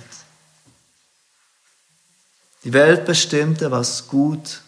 Die 2.65 2.73
Welt 2.73 3.07
bestimmte, 3.07 3.71
was 3.71 4.09
gut 4.09 4.61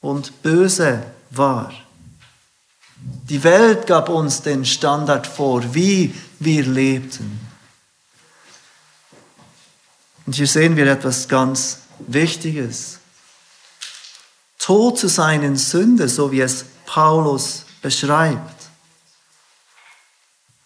und 0.00 0.42
böse 0.42 1.02
war. 1.30 1.72
Die 3.28 3.42
Welt 3.42 3.86
gab 3.86 4.08
uns 4.08 4.42
den 4.42 4.64
Standard 4.64 5.26
vor, 5.26 5.74
wie 5.74 6.14
wir 6.38 6.64
lebten. 6.64 7.47
Und 10.28 10.34
hier 10.34 10.46
sehen 10.46 10.76
wir 10.76 10.86
etwas 10.86 11.26
ganz 11.26 11.78
Wichtiges. 12.06 12.98
Tot 14.58 14.98
zu 14.98 15.08
sein 15.08 15.42
in 15.42 15.56
Sünde, 15.56 16.06
so 16.06 16.30
wie 16.30 16.42
es 16.42 16.66
Paulus 16.84 17.64
beschreibt, 17.80 18.66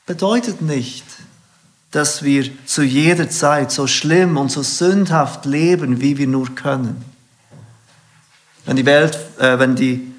bedeutet 0.04 0.62
nicht, 0.62 1.04
dass 1.92 2.24
wir 2.24 2.50
zu 2.66 2.82
jeder 2.82 3.30
Zeit 3.30 3.70
so 3.70 3.86
schlimm 3.86 4.36
und 4.36 4.50
so 4.50 4.64
sündhaft 4.64 5.44
leben, 5.44 6.00
wie 6.00 6.18
wir 6.18 6.26
nur 6.26 6.52
können. 6.56 7.04
Wenn 8.64 8.74
die 8.74 8.86
Welt, 8.86 9.16
äh, 9.38 9.60
wenn 9.60 9.76
die 9.76 10.12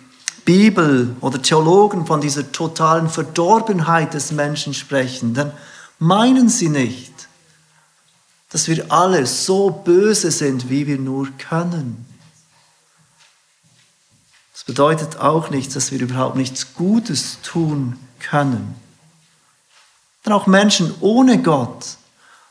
Bibel 0.45 1.17
oder 1.19 1.41
Theologen 1.41 2.05
von 2.05 2.21
dieser 2.21 2.49
totalen 2.53 3.09
Verdorbenheit 3.09 4.13
des 4.13 4.31
Menschen 4.31 4.73
sprechen, 4.73 5.33
dann 5.33 5.51
meinen 5.99 6.47
sie 6.47 6.69
nicht, 6.69 7.12
dass 8.53 8.67
wir 8.67 8.91
alle 8.91 9.25
so 9.25 9.71
böse 9.71 10.29
sind, 10.29 10.69
wie 10.69 10.85
wir 10.85 10.99
nur 10.99 11.27
können. 11.39 12.05
Das 14.53 14.63
bedeutet 14.63 15.17
auch 15.17 15.49
nicht, 15.49 15.75
dass 15.75 15.91
wir 15.91 15.99
überhaupt 15.99 16.35
nichts 16.35 16.75
Gutes 16.75 17.39
tun 17.41 17.97
können. 18.19 18.75
Denn 20.23 20.33
auch 20.33 20.45
Menschen 20.45 20.93
ohne 21.01 21.41
Gott, 21.41 21.97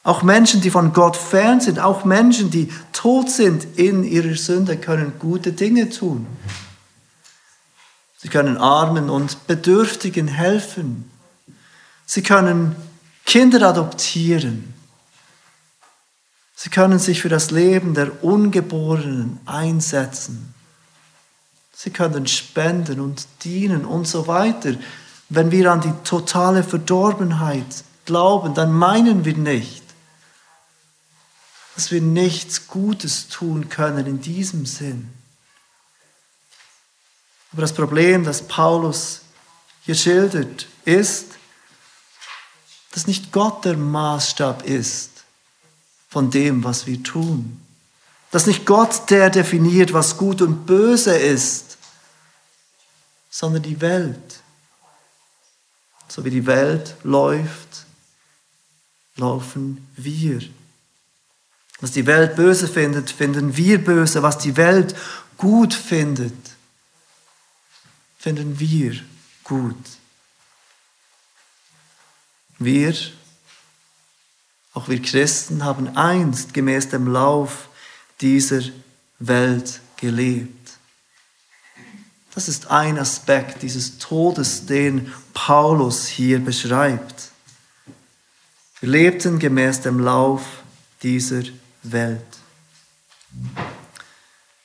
auch 0.03 0.25
Menschen, 0.25 0.61
die 0.61 0.71
von 0.71 0.93
Gott 0.93 1.17
fern 1.17 1.61
sind, 1.61 1.79
auch 1.79 2.05
Menschen, 2.05 2.51
die 2.51 2.69
tot 2.93 3.31
sind 3.31 3.65
in 3.79 4.03
ihrer 4.03 4.35
Sünde, 4.35 4.77
können 4.77 5.13
gute 5.21 5.53
Dinge 5.53 5.89
tun. 5.89 6.27
Sie 8.19 8.29
können 8.29 8.57
Armen 8.57 9.09
und 9.09 9.47
Bedürftigen 9.47 10.27
helfen. 10.27 11.09
Sie 12.07 12.23
können 12.23 12.75
Kinder 13.25 13.69
adoptieren. 13.69 14.72
Sie 16.63 16.71
können 16.71 17.01
sich 17.01 17.21
für 17.23 17.29
das 17.29 17.51
Leben 17.51 17.93
der 17.93 18.23
Ungeborenen 18.23 19.41
einsetzen. 19.47 20.55
Sie 21.75 21.91
können 21.91 22.29
spenden 22.29 23.01
und 23.01 23.27
dienen 23.43 23.85
und 23.85 24.07
so 24.07 24.29
weiter. 24.29 24.75
Wenn 25.29 25.51
wir 25.51 25.73
an 25.73 25.81
die 25.81 25.93
totale 26.05 26.63
Verdorbenheit 26.63 27.67
glauben, 28.05 28.55
dann 28.55 28.73
meinen 28.73 29.25
wir 29.25 29.37
nicht, 29.37 29.83
dass 31.75 31.91
wir 31.91 32.01
nichts 32.01 32.69
Gutes 32.69 33.27
tun 33.27 33.69
können 33.69 34.07
in 34.07 34.21
diesem 34.21 34.65
Sinn. 34.65 35.13
Aber 37.53 37.63
das 37.63 37.73
Problem, 37.73 38.23
das 38.23 38.41
Paulus 38.41 39.23
hier 39.81 39.97
schildert, 39.97 40.69
ist, 40.85 41.27
dass 42.93 43.09
nicht 43.09 43.33
Gott 43.33 43.65
der 43.65 43.77
Maßstab 43.77 44.63
ist 44.65 45.12
von 46.13 46.31
dem, 46.31 46.63
was 46.63 46.87
wir 46.87 47.03
tun. 47.03 47.59
Dass 48.33 48.47
nicht 48.47 48.67
Gott 48.67 49.09
der 49.09 49.31
definiert, 49.31 49.95
was 49.95 50.19
gut 50.19 50.43
und 50.43 50.67
böse 50.67 51.17
ist, 51.17 51.79
sondern 53.31 53.63
die 53.63 53.81
Welt. 53.81 54.43
So 56.09 56.23
wie 56.23 56.31
die 56.31 56.45
Welt 56.45 56.97
läuft, 57.03 57.87
laufen 59.17 59.89
wir. 59.97 60.43
Was 61.81 61.93
die 61.93 62.07
Welt 62.07 62.37
böse 62.37 62.69
findet, 62.69 63.11
finden 63.11 63.57
wir 63.57 63.83
böse. 63.83 64.23
Was 64.23 64.37
die 64.37 64.59
Welt 64.59 64.95
gut 65.39 65.73
findet, 65.73 66.37
finden 68.19 68.61
wir 68.61 69.01
gut. 69.45 69.83
Wir 72.59 72.95
auch 74.75 74.89
wir 74.89 75.01
Christen 75.03 75.65
haben 75.65 75.97
einst 75.97 76.55
gemäß 76.55 76.89
dem 76.89 77.07
Lauf 77.07 77.69
dieser 78.21 78.63
Welt 79.19 79.81
gelebt. 79.97 80.73
Das 82.35 82.49
ist 82.49 82.71
ein 82.71 82.99
Aspekt 82.99 83.63
dieses 83.63 83.99
Todes, 83.99 84.65
den 84.65 85.13
Paulus 85.35 86.07
hier 86.07 86.39
beschreibt. 86.39 87.31
Wir 88.81 88.89
lebten 88.89 89.39
gemäß 89.39 89.83
dem 89.83 90.01
Lauf 90.01 90.43
dieser 91.03 91.43
Welt. 91.83 92.21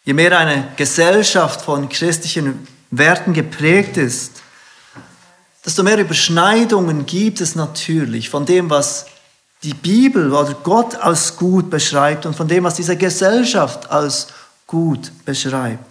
Je 0.06 0.13
mehr 0.13 0.38
eine 0.38 0.70
Gesellschaft 0.78 1.62
von 1.62 1.89
christlichen 1.89 2.65
Werten 2.89 3.34
geprägt 3.34 3.98
ist, 3.98 4.41
desto 5.65 5.84
mehr 5.84 5.98
Überschneidungen 5.98 7.06
gibt 7.06 7.41
es 7.41 7.56
natürlich 7.56 8.30
von 8.30 8.46
dem, 8.46 8.70
was 8.70 9.06
die 9.63 9.74
Bibel 9.74 10.32
oder 10.32 10.54
Gott 10.54 10.96
als 10.96 11.36
gut 11.36 11.70
beschreibt 11.70 12.26
und 12.26 12.36
von 12.36 12.48
dem, 12.48 12.63
was 12.63 12.76
diese 12.76 12.96
Gesellschaft 12.96 13.89
als 13.89 14.28
gut 14.67 15.12
beschreibt. 15.26 15.84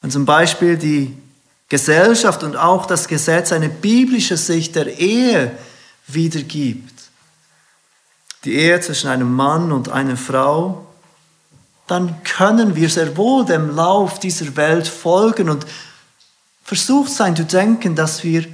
Wenn 0.00 0.10
zum 0.10 0.24
Beispiel 0.24 0.76
die 0.76 1.16
Gesellschaft 1.68 2.42
und 2.42 2.56
auch 2.56 2.86
das 2.86 3.06
Gesetz 3.06 3.52
eine 3.52 3.68
biblische 3.68 4.36
Sicht 4.36 4.74
der 4.74 4.98
Ehe 4.98 5.56
wiedergibt, 6.06 6.92
die 8.44 8.54
Ehe 8.54 8.80
zwischen 8.80 9.08
einem 9.08 9.32
Mann 9.32 9.70
und 9.70 9.88
einer 9.88 10.16
Frau, 10.16 10.86
dann 11.86 12.22
können 12.24 12.74
wir 12.74 12.88
sehr 12.88 13.16
wohl 13.16 13.44
dem 13.44 13.74
Lauf 13.74 14.18
dieser 14.18 14.56
Welt 14.56 14.88
folgen 14.88 15.50
und 15.50 15.66
versucht 16.64 17.12
sein 17.12 17.36
zu 17.36 17.44
denken, 17.44 17.94
dass 17.94 18.24
wir 18.24 18.46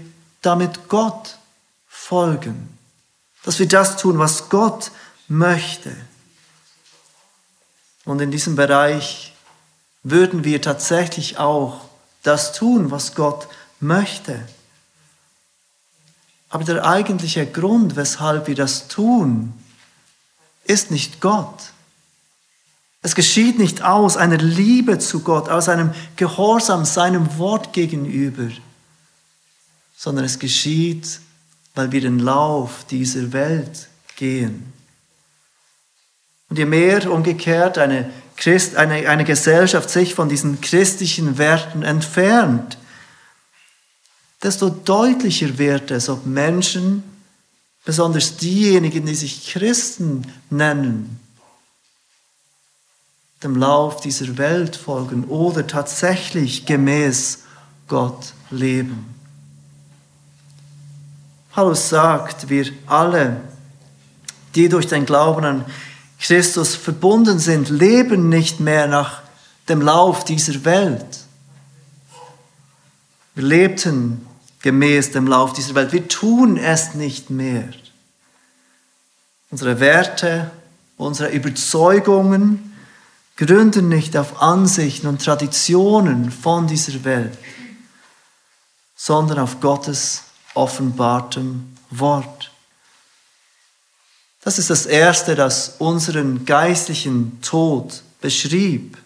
damit 0.42 0.88
Gott 0.88 1.38
folgen 1.86 2.77
dass 3.44 3.59
wir 3.59 3.68
das 3.68 3.96
tun, 3.96 4.18
was 4.18 4.48
Gott 4.48 4.90
möchte. 5.29 5.94
Und 8.05 8.20
in 8.20 8.31
diesem 8.31 8.57
Bereich 8.57 9.35
würden 10.03 10.44
wir 10.44 10.62
tatsächlich 10.62 11.38
auch 11.38 11.83
das 12.22 12.53
tun, 12.53 12.90
was 12.90 13.14
Gott 13.14 13.48
möchte. 13.81 14.46
Aber 16.48 16.64
der 16.64 16.85
eigentliche 16.87 17.46
Grund, 17.46 17.96
weshalb 17.96 18.46
wir 18.46 18.55
das 18.55 18.88
tun, 18.88 19.53
ist 20.64 20.90
nicht 20.90 21.20
Gott. 21.20 21.72
Es 23.03 23.14
geschieht 23.14 23.59
nicht 23.59 23.83
aus 23.83 24.16
einer 24.16 24.38
Liebe 24.38 24.98
zu 24.98 25.20
Gott, 25.20 25.48
aus 25.48 25.68
einem 25.68 25.94
Gehorsam 26.16 26.85
seinem 26.85 27.38
Wort 27.38 27.72
gegenüber, 27.72 28.51
sondern 29.96 30.24
es 30.24 30.38
geschieht, 30.38 31.20
weil 31.78 31.92
wir 31.92 32.00
den 32.00 32.18
Lauf 32.18 32.84
dieser 32.90 33.32
Welt 33.32 33.86
gehen. 34.16 34.72
Und 36.50 36.58
je 36.58 36.64
mehr 36.64 37.08
umgekehrt 37.08 37.78
eine, 37.78 38.10
Christ, 38.36 38.74
eine, 38.74 39.08
eine 39.08 39.22
Gesellschaft 39.22 39.88
sich 39.88 40.16
von 40.16 40.28
diesen 40.28 40.60
christlichen 40.60 41.38
Werten 41.38 41.84
entfernt, 41.84 42.78
desto 44.42 44.70
deutlicher 44.70 45.56
wird 45.58 45.92
es, 45.92 46.08
ob 46.08 46.26
Menschen, 46.26 47.04
besonders 47.84 48.36
diejenigen, 48.36 49.06
die 49.06 49.14
sich 49.14 49.46
Christen 49.46 50.26
nennen, 50.50 51.20
dem 53.44 53.54
Lauf 53.54 54.00
dieser 54.00 54.36
Welt 54.36 54.74
folgen 54.74 55.26
oder 55.26 55.64
tatsächlich 55.64 56.66
gemäß 56.66 57.44
Gott 57.86 58.32
leben. 58.50 59.17
Paulus 61.58 61.88
sagt, 61.88 62.50
wir 62.50 62.70
alle, 62.86 63.40
die 64.54 64.68
durch 64.68 64.86
den 64.86 65.04
Glauben 65.04 65.44
an 65.44 65.64
Christus 66.20 66.76
verbunden 66.76 67.40
sind, 67.40 67.68
leben 67.68 68.28
nicht 68.28 68.60
mehr 68.60 68.86
nach 68.86 69.22
dem 69.68 69.82
Lauf 69.82 70.24
dieser 70.24 70.64
Welt. 70.64 71.18
Wir 73.34 73.42
lebten 73.42 74.24
gemäß 74.62 75.10
dem 75.10 75.26
Lauf 75.26 75.52
dieser 75.52 75.74
Welt. 75.74 75.92
Wir 75.92 76.06
tun 76.06 76.58
es 76.58 76.94
nicht 76.94 77.28
mehr. 77.28 77.68
Unsere 79.50 79.80
Werte, 79.80 80.52
unsere 80.96 81.30
Überzeugungen 81.30 82.72
gründen 83.36 83.88
nicht 83.88 84.16
auf 84.16 84.40
Ansichten 84.40 85.08
und 85.08 85.24
Traditionen 85.24 86.30
von 86.30 86.68
dieser 86.68 87.02
Welt, 87.02 87.36
sondern 88.94 89.40
auf 89.40 89.58
Gottes 89.58 90.22
offenbartem 90.54 91.76
Wort. 91.90 92.50
Das 94.42 94.58
ist 94.58 94.70
das 94.70 94.87
Erste, 94.87 95.34
das 95.34 95.76
unseren 95.78 96.44
geistlichen 96.44 97.40
Tod 97.42 98.02
beschrieb, 98.20 98.96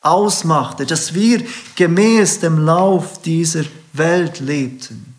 ausmachte, 0.00 0.86
dass 0.86 1.14
wir 1.14 1.44
gemäß 1.76 2.40
dem 2.40 2.58
Lauf 2.58 3.22
dieser 3.22 3.64
Welt 3.92 4.40
lebten, 4.40 5.14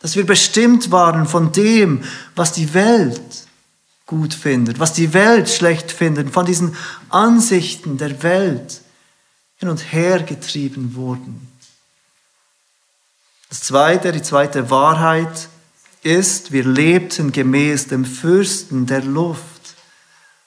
dass 0.00 0.16
wir 0.16 0.26
bestimmt 0.26 0.90
waren 0.90 1.26
von 1.26 1.52
dem, 1.52 2.04
was 2.34 2.52
die 2.52 2.74
Welt 2.74 3.46
gut 4.06 4.34
findet, 4.34 4.78
was 4.78 4.92
die 4.92 5.12
Welt 5.12 5.48
schlecht 5.48 5.90
findet, 5.90 6.30
von 6.30 6.46
diesen 6.46 6.76
Ansichten 7.08 7.98
der 7.98 8.22
Welt 8.22 8.82
hin 9.56 9.68
und 9.68 9.92
her 9.92 10.22
getrieben 10.22 10.94
wurden. 10.94 11.48
Das 13.56 13.68
zweite, 13.68 14.12
die 14.12 14.20
zweite 14.20 14.68
Wahrheit 14.68 15.48
ist, 16.02 16.52
wir 16.52 16.62
lebten 16.62 17.32
gemäß 17.32 17.88
dem 17.88 18.04
Fürsten 18.04 18.84
der 18.84 19.00
Luft. 19.00 19.76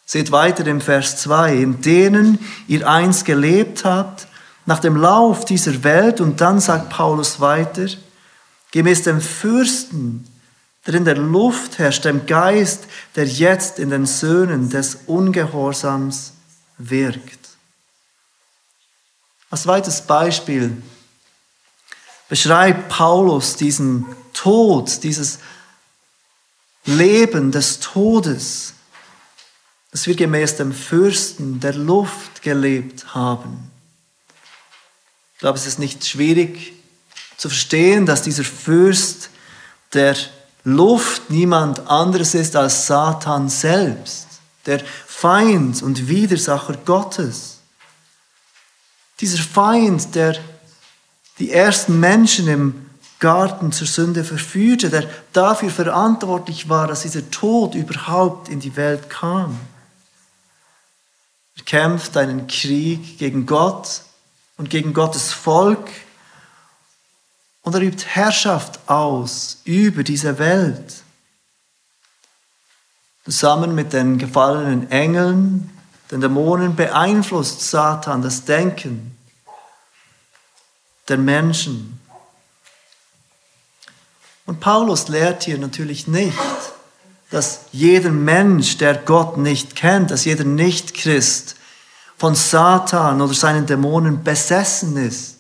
Seht 0.06 0.32
weiter 0.32 0.68
im 0.68 0.80
Vers 0.80 1.18
2, 1.18 1.56
in 1.56 1.82
denen 1.82 2.38
ihr 2.68 2.88
einst 2.88 3.26
gelebt 3.26 3.84
habt, 3.84 4.28
nach 4.68 4.78
dem 4.78 4.96
Lauf 4.96 5.44
dieser 5.44 5.84
Welt, 5.84 6.22
und 6.22 6.40
dann 6.40 6.60
sagt 6.60 6.92
Paulus 6.92 7.40
weiter, 7.40 7.88
gemäß 8.70 9.02
dem 9.02 9.22
Fürsten, 9.22 10.28
der 10.86 10.94
in 10.94 11.06
der 11.06 11.18
Luft 11.18 11.80
herrscht, 11.80 12.06
dem 12.06 12.28
Geist, 12.28 12.84
der 13.16 13.26
jetzt 13.26 13.80
in 13.80 13.90
den 13.90 14.06
Söhnen 14.06 14.70
des 14.70 15.00
Ungehorsams 15.08 16.34
wirkt. 16.78 17.40
Als 19.50 19.64
zweites 19.64 20.02
Beispiel 20.02 20.78
beschreibt 22.30 22.90
Paulus 22.90 23.56
diesen 23.56 24.06
Tod, 24.34 25.04
dieses 25.04 25.40
Leben 26.86 27.52
des 27.52 27.80
Todes, 27.80 28.74
dass 29.92 30.06
wir 30.08 30.16
gemäß 30.16 30.56
dem 30.56 30.72
Fürsten 30.72 31.60
der 31.60 31.74
Luft 31.74 32.42
gelebt 32.42 33.14
haben. 33.14 33.72
Ich 35.34 35.40
glaube, 35.40 35.58
es 35.58 35.66
ist 35.66 35.80
nicht 35.80 36.06
schwierig 36.06 36.74
zu 37.38 37.50
verstehen, 37.50 38.06
dass 38.06 38.22
dieser 38.22 38.44
Fürst 38.44 39.30
der 39.94 40.16
Luft 40.64 41.30
niemand 41.30 41.88
anderes 41.88 42.36
ist 42.36 42.56
als 42.56 42.86
Satan 42.86 43.50
selbst, 43.50 44.28
der 44.66 44.82
Feind 45.08 45.82
und 45.82 46.08
Widersacher 46.08 46.78
Gottes. 46.86 47.60
Dieser 49.20 49.42
Feind, 49.42 50.14
der 50.16 50.38
die 51.40 51.52
ersten 51.52 52.00
Menschen 52.00 52.48
im 52.48 52.90
Garten 53.20 53.72
zur 53.72 53.88
Sünde 53.88 54.24
verführte, 54.24 54.90
der 54.90 55.10
dafür 55.34 55.70
verantwortlich 55.70 56.70
war, 56.70 56.88
dass 56.88 57.02
dieser 57.02 57.30
Tod 57.32 57.76
überhaupt 57.76 58.48
in 58.50 58.60
die 58.60 58.76
Welt 58.76 59.10
kam. 59.10 59.60
Er 61.58 61.64
kämpft 61.64 62.16
einen 62.16 62.48
Krieg 62.48 63.18
gegen 63.18 63.46
Gott 63.46 64.04
und 64.58 64.70
gegen 64.70 64.94
Gottes 64.94 65.34
Volk 65.34 65.90
und 67.62 67.76
er 67.76 67.82
übt 67.82 68.06
Herrschaft 68.08 68.80
aus 68.90 69.60
über 69.66 70.04
diese 70.04 70.40
Welt. 70.40 71.04
Zusammen 73.26 73.76
mit 73.76 73.92
den 73.92 74.18
gefallenen 74.18 74.90
Engeln, 74.92 75.70
den 76.10 76.22
Dämonen 76.22 76.76
beeinflusst 76.76 77.70
Satan 77.70 78.22
das 78.22 78.46
Denken 78.46 79.19
der 81.10 81.18
Menschen. 81.18 82.00
Und 84.46 84.60
Paulus 84.60 85.08
lehrt 85.08 85.44
hier 85.44 85.58
natürlich 85.58 86.08
nicht, 86.08 86.38
dass 87.30 87.62
jeder 87.72 88.10
Mensch, 88.10 88.78
der 88.78 88.96
Gott 88.96 89.38
nicht 89.38 89.76
kennt, 89.76 90.12
dass 90.12 90.26
jeder 90.26 90.44
Nicht-Christ 90.44 91.56
von 92.18 92.36
Satan 92.36 93.22
oder 93.22 93.34
seinen 93.34 93.66
Dämonen 93.66 94.24
besessen 94.24 94.98
ist. 94.98 95.38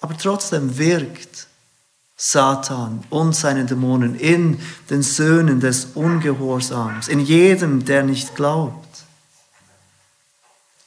Aber 0.00 0.16
trotzdem 0.16 0.78
wirkt 0.78 1.48
Satan 2.16 3.04
und 3.10 3.34
seine 3.34 3.66
Dämonen 3.66 4.18
in 4.18 4.60
den 4.88 5.02
Söhnen 5.02 5.60
des 5.60 5.88
Ungehorsams, 5.94 7.08
in 7.08 7.20
jedem, 7.20 7.84
der 7.84 8.02
nicht 8.02 8.34
glaubt. 8.34 9.04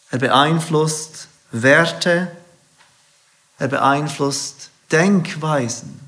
Er 0.10 0.18
beeinflusst 0.18 1.29
Werte, 1.52 2.32
er 3.58 3.68
beeinflusst 3.68 4.70
Denkweisen. 4.92 6.00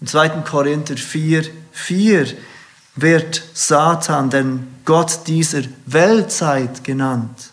Im 0.00 0.06
2. 0.06 0.28
Korinther 0.42 0.96
4, 0.96 1.44
4 1.72 2.36
wird 2.96 3.42
Satan 3.54 4.30
den 4.30 4.74
Gott 4.84 5.20
dieser 5.26 5.62
Weltzeit 5.86 6.84
genannt, 6.84 7.50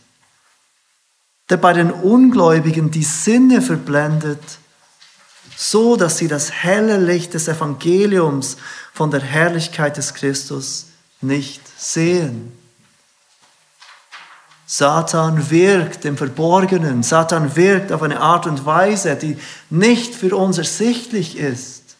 der 1.49 1.57
bei 1.57 1.73
den 1.73 1.91
Ungläubigen 1.91 2.91
die 2.91 3.03
Sinne 3.03 3.61
verblendet, 3.61 4.43
so 5.55 5.95
dass 5.95 6.17
sie 6.17 6.27
das 6.27 6.51
helle 6.51 6.97
Licht 6.97 7.33
des 7.33 7.47
Evangeliums 7.47 8.57
von 8.93 9.11
der 9.11 9.21
Herrlichkeit 9.21 9.97
des 9.97 10.13
Christus 10.13 10.87
nicht 11.21 11.61
sehen. 11.79 12.51
Satan 14.73 15.49
wirkt 15.49 16.05
im 16.05 16.15
Verborgenen. 16.15 17.03
Satan 17.03 17.57
wirkt 17.57 17.91
auf 17.91 18.01
eine 18.03 18.21
Art 18.21 18.47
und 18.47 18.65
Weise, 18.65 19.17
die 19.17 19.37
nicht 19.69 20.15
für 20.15 20.33
uns 20.33 20.57
ersichtlich 20.57 21.37
ist, 21.37 21.97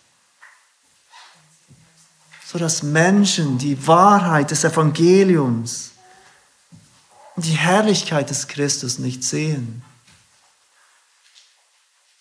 sodass 2.46 2.82
Menschen 2.82 3.58
die 3.58 3.86
Wahrheit 3.88 4.52
des 4.52 4.64
Evangeliums 4.64 5.92
und 7.36 7.46
die 7.46 7.58
Herrlichkeit 7.58 8.30
des 8.30 8.48
Christus 8.48 9.00
nicht 9.00 9.26
sehen. 9.26 9.84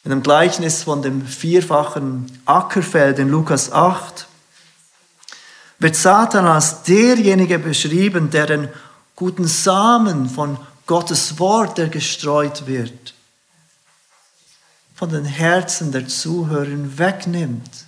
In 0.03 0.11
dem 0.11 0.25
Gleichnis 0.25 0.83
von 0.83 1.01
dem 1.01 1.25
vierfachen 1.25 2.27
Ackerfeld 2.45 3.21
in 3.21 3.29
Lukas 3.29 3.71
8 3.71 4.27
wird 5.79 5.95
Satan 5.95 6.47
als 6.47 6.83
derjenige 6.83 7.61
beschrieben, 7.61 8.31
der 8.31 8.47
den 8.47 8.69
guten 9.21 9.47
Samen 9.47 10.31
von 10.31 10.59
Gottes 10.87 11.39
Wort, 11.39 11.77
der 11.77 11.91
gestreut 11.91 12.67
wird, 12.67 13.13
von 14.95 15.11
den 15.11 15.27
Herzen 15.27 15.93
der 15.93 16.09
Zuhörer 16.09 16.97
wegnimmt. 16.97 17.85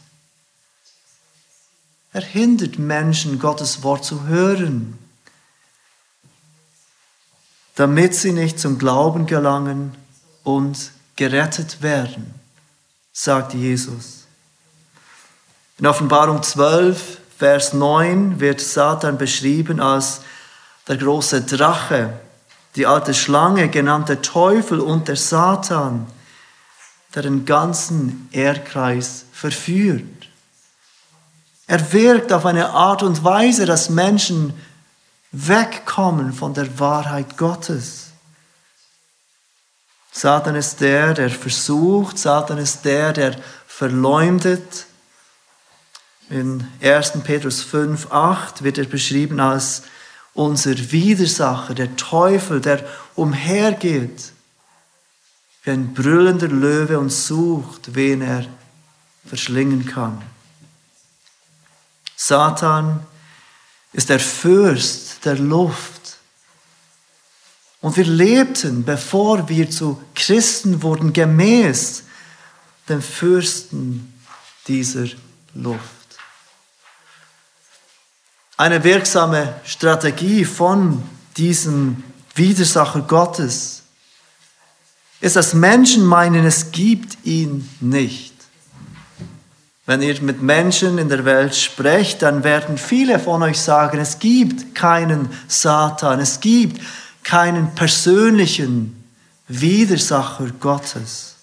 Er 2.13 2.21
hindert 2.21 2.79
Menschen, 2.79 3.39
Gottes 3.39 3.83
Wort 3.83 4.05
zu 4.05 4.27
hören. 4.27 4.99
damit 7.77 8.15
sie 8.15 8.33
nicht 8.33 8.61
zum 8.61 8.79
Glauben 8.79 9.25
gelangen 9.25 9.97
und 10.45 10.93
gerettet 11.17 11.81
werden, 11.81 12.35
sagt 13.15 13.55
Jesus. 13.55 14.27
In 15.79 15.87
Offenbarung 15.87 16.43
12, 16.43 17.17
Vers 17.39 17.73
9 17.73 18.41
wird 18.41 18.61
Satan 18.61 19.17
beschrieben 19.17 19.81
als 19.81 20.21
der 20.89 20.97
große 20.97 21.43
Drache, 21.43 22.19
die 22.77 22.87
alte 22.87 23.15
Schlange, 23.15 23.69
genannt 23.69 24.09
der 24.09 24.23
Teufel 24.23 24.81
und 24.81 25.09
der 25.09 25.17
Satan, 25.17 26.07
der 27.15 27.23
den 27.23 27.45
ganzen 27.45 28.29
Erdkreis 28.33 29.25
verführt. 29.33 30.29
Er 31.67 31.93
wirkt 31.93 32.33
auf 32.33 32.47
eine 32.47 32.71
Art 32.71 33.03
und 33.03 33.23
Weise, 33.25 33.67
dass 33.67 33.91
Menschen 33.91 34.55
wegkommen 35.31 36.33
von 36.33 36.55
der 36.55 36.79
Wahrheit 36.79 37.37
Gottes. 37.37 38.09
Satan 40.11 40.55
ist 40.57 40.81
der, 40.81 41.15
der 41.15 41.31
versucht, 41.31 42.19
Satan 42.19 42.59
ist 42.59 42.85
der, 42.85 43.15
der 43.15 43.37
verleumdet. 43.67 44.87
In 46.29 46.67
1. 46.83 47.13
Petrus 47.25 47.63
5, 47.63 48.13
8 48.13 48.63
wird 48.63 48.77
er 48.79 48.85
beschrieben 48.85 49.41
als 49.41 49.83
unser 50.35 50.77
Widersacher, 50.93 51.75
der 51.75 51.97
Teufel, 51.97 52.61
der 52.61 52.85
umhergeht 53.15 54.33
wie 55.65 55.71
ein 55.71 55.95
brüllender 55.95 56.49
Löwe 56.49 56.99
und 56.99 57.11
sucht, 57.11 57.95
wen 57.95 58.23
er 58.23 58.47
verschlingen 59.27 59.87
kann. 59.87 60.23
Satan 62.17 63.07
ist 63.93 64.09
der 64.09 64.21
Fürst 64.21 65.25
der 65.25 65.39
Luft. 65.39 66.19
Und 67.81 67.97
wir 67.97 68.05
lebten, 68.05 68.85
bevor 68.85 69.49
wir 69.49 69.71
zu 69.71 70.01
Christen 70.15 70.83
wurden, 70.83 71.13
gemäß 71.13 72.05
dem 72.89 73.03
Fürsten 73.03 74.13
dieser 74.67 75.07
Luft. 75.55 76.02
Eine 78.63 78.85
wirksame 78.85 79.55
Strategie 79.65 80.45
von 80.45 81.03
diesem 81.37 82.05
Widersacher 82.37 83.01
Gottes 83.01 83.83
ist, 85.21 85.35
dass 85.35 85.53
Menschen 85.53 86.07
meinen, 86.07 86.47
es 86.47 86.71
gibt 86.71 87.19
ihn 87.25 87.69
nicht. 87.81 88.33
Wenn 89.85 90.01
ihr 90.01 90.23
mit 90.23 90.43
Menschen 90.43 90.99
in 90.99 91.09
der 91.09 91.25
Welt 91.25 91.57
sprecht, 91.57 92.23
dann 92.23 92.45
werden 92.45 92.79
viele 92.79 93.19
von 93.19 93.43
euch 93.43 93.61
sagen, 93.61 93.99
es 93.99 94.21
gibt 94.21 94.77
keinen 94.77 95.29
Satan, 95.49 96.21
es 96.21 96.39
gibt 96.39 96.81
keinen 97.25 97.75
persönlichen 97.75 99.05
Widersacher 99.49 100.53
Gottes. 100.61 101.35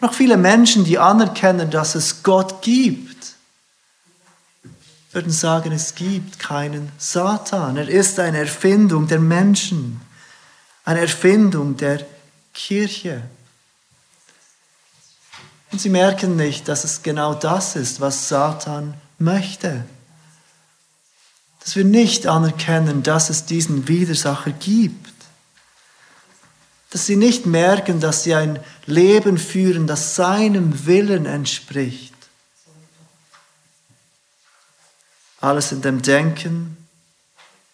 Noch 0.00 0.14
viele 0.14 0.36
Menschen, 0.36 0.82
die 0.82 0.98
anerkennen, 0.98 1.70
dass 1.70 1.94
es 1.94 2.24
Gott 2.24 2.60
gibt, 2.60 3.35
würden 5.16 5.32
sagen, 5.32 5.72
es 5.72 5.94
gibt 5.94 6.38
keinen 6.38 6.92
Satan. 6.98 7.78
Er 7.78 7.88
ist 7.88 8.20
eine 8.20 8.36
Erfindung 8.36 9.08
der 9.08 9.18
Menschen, 9.18 9.98
eine 10.84 11.00
Erfindung 11.00 11.78
der 11.78 12.04
Kirche. 12.52 13.22
Und 15.72 15.80
sie 15.80 15.88
merken 15.88 16.36
nicht, 16.36 16.68
dass 16.68 16.84
es 16.84 17.02
genau 17.02 17.32
das 17.32 17.76
ist, 17.76 18.02
was 18.02 18.28
Satan 18.28 18.92
möchte. 19.18 19.86
Dass 21.60 21.76
wir 21.76 21.84
nicht 21.84 22.26
anerkennen, 22.26 23.02
dass 23.02 23.30
es 23.30 23.46
diesen 23.46 23.88
Widersacher 23.88 24.52
gibt. 24.52 25.14
Dass 26.90 27.06
sie 27.06 27.16
nicht 27.16 27.46
merken, 27.46 28.00
dass 28.00 28.22
sie 28.22 28.34
ein 28.34 28.60
Leben 28.84 29.38
führen, 29.38 29.86
das 29.86 30.14
seinem 30.14 30.84
Willen 30.84 31.24
entspricht. 31.24 32.15
Alles 35.40 35.72
in 35.72 35.82
dem 35.82 36.02
Denken, 36.02 36.76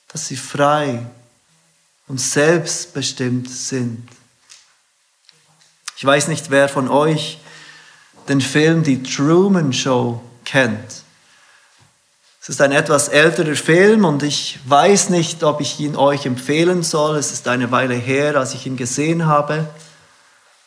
dass 0.08 0.26
sie 0.26 0.36
frei 0.36 1.06
und 2.08 2.20
selbstbestimmt 2.20 3.48
sind. 3.48 4.08
Ich 5.96 6.04
weiß 6.04 6.28
nicht, 6.28 6.50
wer 6.50 6.68
von 6.68 6.88
euch 6.88 7.38
den 8.28 8.40
Film 8.40 8.82
Die 8.82 9.02
Truman 9.02 9.72
Show 9.72 10.20
kennt. 10.44 11.02
Es 12.40 12.48
ist 12.48 12.60
ein 12.60 12.72
etwas 12.72 13.06
älterer 13.06 13.54
Film 13.54 14.04
und 14.04 14.24
ich 14.24 14.58
weiß 14.64 15.10
nicht, 15.10 15.44
ob 15.44 15.60
ich 15.60 15.78
ihn 15.78 15.94
euch 15.94 16.26
empfehlen 16.26 16.82
soll. 16.82 17.16
Es 17.16 17.30
ist 17.30 17.46
eine 17.46 17.70
Weile 17.70 17.94
her, 17.94 18.36
als 18.36 18.52
ich 18.54 18.66
ihn 18.66 18.76
gesehen 18.76 19.26
habe. 19.26 19.68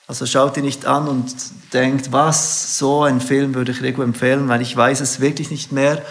Also 0.07 0.25
schaut 0.25 0.55
ihn 0.55 0.63
nicht 0.63 0.85
an 0.85 1.07
und 1.09 1.35
denkt, 1.73 2.13
was, 2.13 2.77
so 2.77 3.03
ein 3.03 3.19
Film 3.19 3.55
würde 3.55 3.73
ich 3.73 3.81
Rego 3.81 4.03
empfehlen, 4.03 4.47
weil 4.47 4.61
ich 4.61 4.75
weiß 4.75 5.01
es 5.01 5.19
wirklich 5.19 5.49
nicht 5.51 5.73
mehr. 5.73 6.01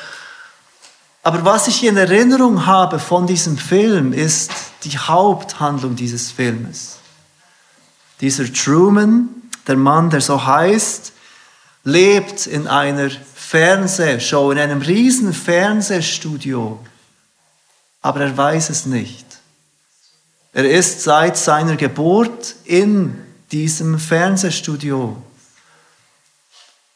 Aber 1.24 1.42
was 1.44 1.68
ich 1.68 1.82
in 1.82 1.96
Erinnerung 1.96 2.66
habe 2.66 2.98
von 2.98 3.26
diesem 3.26 3.56
Film, 3.56 4.12
ist 4.12 4.50
die 4.84 4.98
Haupthandlung 4.98 5.96
dieses 5.96 6.30
Filmes. 6.30 6.98
Dieser 8.20 8.52
Truman, 8.52 9.30
der 9.66 9.76
Mann, 9.76 10.10
der 10.10 10.20
so 10.20 10.44
heißt, 10.46 11.12
lebt 11.82 12.46
in 12.46 12.66
einer 12.66 13.08
Fernsehshow, 13.10 14.50
in 14.50 14.58
einem 14.58 14.82
riesen 14.82 15.32
Fernsehstudio, 15.32 16.78
aber 18.02 18.20
er 18.20 18.36
weiß 18.36 18.68
es 18.68 18.84
nicht. 18.84 19.24
Er 20.52 20.70
ist 20.70 21.02
seit 21.02 21.38
seiner 21.38 21.76
Geburt 21.76 22.54
in 22.64 23.18
diesem 23.50 23.98
Fernsehstudio. 23.98 25.16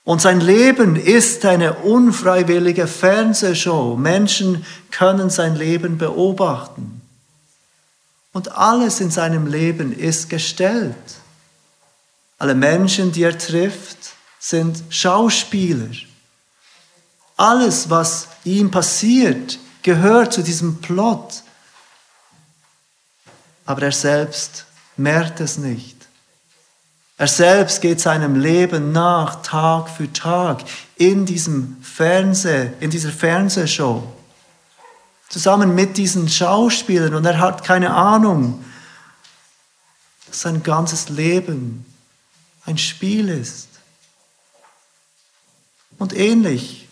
Und 0.08 0.22
sein 0.22 0.40
Leben 0.40 0.96
ist 0.96 1.44
eine 1.44 1.80
unfreiwillige 1.80 2.86
Fernsehshow. 2.86 3.94
Menschen 3.94 4.64
können 4.90 5.28
sein 5.28 5.54
Leben 5.54 5.98
beobachten. 5.98 7.02
Und 8.32 8.52
alles 8.52 9.00
in 9.00 9.10
seinem 9.10 9.46
Leben 9.46 9.92
ist 9.92 10.30
gestellt. 10.30 10.96
Alle 12.38 12.54
Menschen, 12.54 13.12
die 13.12 13.22
er 13.22 13.36
trifft, 13.36 13.98
sind 14.38 14.82
Schauspieler. 14.88 15.90
Alles, 17.36 17.90
was 17.90 18.28
ihm 18.44 18.70
passiert, 18.70 19.58
gehört 19.82 20.32
zu 20.32 20.42
diesem 20.42 20.80
Plot. 20.80 21.42
Aber 23.66 23.82
er 23.82 23.92
selbst 23.92 24.64
merkt 24.96 25.40
es 25.40 25.58
nicht. 25.58 25.97
Er 27.18 27.26
selbst 27.26 27.80
geht 27.80 28.00
seinem 28.00 28.36
Leben 28.36 28.92
nach, 28.92 29.42
Tag 29.42 29.90
für 29.90 30.10
Tag, 30.12 30.62
in 30.96 31.26
diesem 31.26 31.76
Fernseh, 31.82 32.70
in 32.78 32.90
dieser 32.90 33.10
Fernsehshow. 33.10 34.04
Zusammen 35.28 35.74
mit 35.74 35.96
diesen 35.96 36.28
Schauspielern 36.28 37.14
und 37.14 37.24
er 37.24 37.40
hat 37.40 37.64
keine 37.64 37.92
Ahnung, 37.92 38.64
dass 40.28 40.42
sein 40.42 40.62
ganzes 40.62 41.08
Leben 41.08 41.84
ein 42.64 42.78
Spiel 42.78 43.28
ist. 43.28 43.68
Und 45.98 46.16
ähnlich 46.16 46.88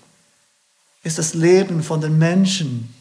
ist 1.05 1.19
das 1.19 1.35
Leben 1.35 1.85
von 1.85 2.01
den 2.01 2.19
Menschen. 2.19 2.93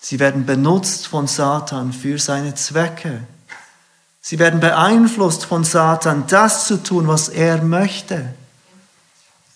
Sie 0.00 0.18
werden 0.18 0.46
benutzt 0.46 1.06
von 1.06 1.26
Satan 1.26 1.92
für 1.92 2.18
seine 2.18 2.54
Zwecke. 2.54 3.26
Sie 4.28 4.38
werden 4.38 4.60
beeinflusst 4.60 5.46
von 5.46 5.64
Satan, 5.64 6.26
das 6.26 6.66
zu 6.66 6.82
tun, 6.82 7.08
was 7.08 7.30
er 7.30 7.62
möchte. 7.62 8.34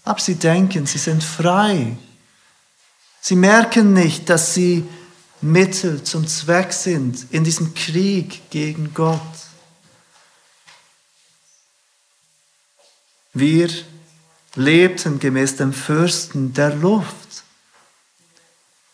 Aber 0.03 0.19
sie 0.19 0.37
denken, 0.37 0.87
sie 0.87 0.97
sind 0.97 1.23
frei. 1.23 1.99
Sie 3.21 3.37
merken 3.37 3.93
nicht, 3.93 4.31
dass 4.31 4.55
sie 4.55 4.89
Mittel 5.43 6.03
zum 6.03 6.27
Zweck 6.27 6.73
sind 6.73 7.27
in 7.33 7.45
diesem 7.45 7.75
Krieg 7.75 8.49
gegen 8.49 8.95
Gott. 8.95 9.21
Wir 13.35 13.69
lebten 14.55 15.19
gemäß 15.19 15.57
dem 15.57 15.75
Fürsten 15.75 16.55
der 16.55 16.75
Luft. 16.75 17.45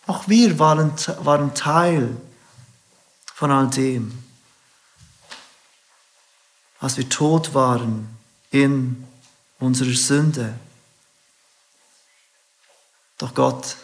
Auch 0.09 0.27
wir 0.27 0.59
waren, 0.59 0.93
waren 1.23 1.55
Teil 1.55 2.17
von 3.33 3.53
all 3.53 3.69
dem, 3.69 4.28
als 6.81 6.97
wir 6.97 7.09
tot 7.09 7.55
waren 7.55 8.09
in 8.51 9.05
unserer 9.59 9.95
Sünde. 9.95 10.55
Doch 13.19 13.35
Gott 13.35 13.77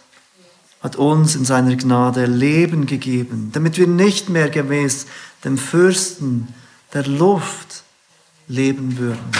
hat 0.81 0.97
uns 0.97 1.35
in 1.35 1.45
seiner 1.45 1.75
Gnade 1.77 2.27
Leben 2.27 2.87
gegeben, 2.87 3.51
damit 3.53 3.79
wir 3.79 3.87
nicht 3.87 4.29
mehr 4.29 4.51
gemäß 4.51 5.07
dem 5.45 5.59
Fürsten 5.59 6.55
der 6.93 7.07
Luft 7.07 7.83
leben 8.47 8.99
würden. 8.99 9.33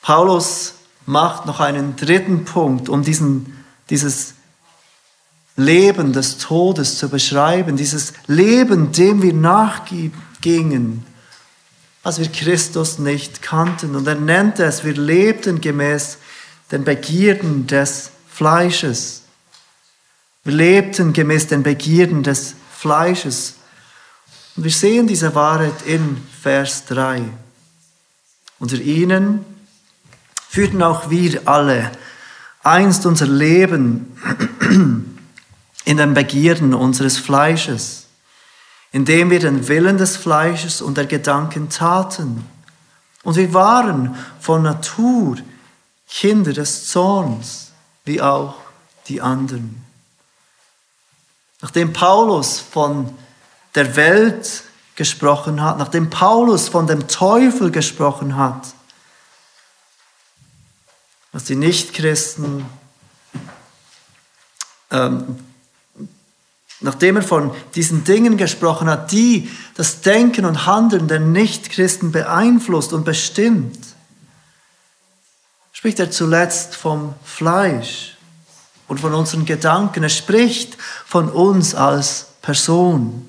Paulus 0.00 0.74
macht 1.04 1.46
noch 1.46 1.60
einen 1.60 1.96
dritten 1.96 2.44
Punkt, 2.44 2.88
um 2.88 3.02
diesen, 3.02 3.64
dieses 3.90 4.34
Leben 5.56 6.12
des 6.12 6.38
Todes 6.38 6.98
zu 6.98 7.08
beschreiben, 7.08 7.76
dieses 7.76 8.12
Leben, 8.26 8.92
dem 8.92 9.20
wir 9.20 9.34
nachgingen, 10.42 11.04
als 12.02 12.18
wir 12.18 12.28
Christus 12.28 12.98
nicht 12.98 13.42
kannten. 13.42 13.94
Und 13.94 14.06
er 14.06 14.16
nennt 14.16 14.58
es, 14.58 14.84
wir 14.84 14.94
lebten 14.94 15.60
gemäß 15.60 16.18
den 16.70 16.84
Begierden 16.84 17.66
des 17.66 18.10
Fleisches. 18.28 19.22
Wir 20.44 20.54
lebten 20.54 21.12
gemäß 21.12 21.46
den 21.46 21.62
Begierden 21.62 22.22
des 22.22 22.54
Fleisches. 22.76 23.54
Und 24.56 24.64
wir 24.64 24.70
sehen 24.70 25.06
diese 25.06 25.34
Wahrheit 25.34 25.82
in 25.86 26.16
Vers 26.42 26.86
3. 26.86 27.22
Unter 28.58 28.76
ihnen 28.76 29.44
führten 30.48 30.82
auch 30.82 31.08
wir 31.08 31.46
alle 31.46 31.92
einst 32.64 33.06
unser 33.06 33.26
Leben 33.26 34.16
in 35.84 35.96
den 35.96 36.14
Begierden 36.14 36.74
unseres 36.74 37.18
Fleisches, 37.18 38.06
indem 38.92 39.30
wir 39.30 39.40
den 39.40 39.66
Willen 39.68 39.96
des 39.96 40.16
Fleisches 40.16 40.82
und 40.82 40.98
der 40.98 41.06
Gedanken 41.06 41.70
taten. 41.70 42.46
Und 43.22 43.36
wir 43.36 43.52
waren 43.54 44.16
von 44.38 44.62
Natur 44.62 45.38
Kinder 46.08 46.52
des 46.52 46.88
Zorns, 46.88 47.72
wie 48.04 48.20
auch 48.20 48.54
die 49.08 49.22
anderen. 49.22 49.82
Nachdem 51.62 51.92
Paulus 51.92 52.60
von 52.60 53.16
der 53.74 53.96
Welt 53.96 54.64
gesprochen 54.94 55.62
hat, 55.62 55.78
nachdem 55.78 56.10
Paulus 56.10 56.68
von 56.68 56.86
dem 56.86 57.08
Teufel 57.08 57.70
gesprochen 57.70 58.36
hat, 58.36 58.74
was 61.32 61.44
die 61.44 61.56
Nichtchristen, 61.56 62.66
ähm, 64.90 65.38
nachdem 66.82 67.16
er 67.16 67.22
von 67.22 67.52
diesen 67.74 68.04
Dingen 68.04 68.36
gesprochen 68.36 68.88
hat, 68.88 69.12
die 69.12 69.50
das 69.74 70.00
Denken 70.00 70.44
und 70.44 70.66
Handeln 70.66 71.08
der 71.08 71.20
Nichtchristen 71.20 72.12
beeinflusst 72.12 72.92
und 72.92 73.04
bestimmt, 73.04 73.78
spricht 75.72 75.98
er 75.98 76.10
zuletzt 76.10 76.76
vom 76.76 77.14
Fleisch 77.24 78.16
und 78.88 79.00
von 79.00 79.14
unseren 79.14 79.44
Gedanken. 79.44 80.02
Er 80.02 80.08
spricht 80.08 80.76
von 81.06 81.28
uns 81.28 81.74
als 81.74 82.26
Person. 82.42 83.28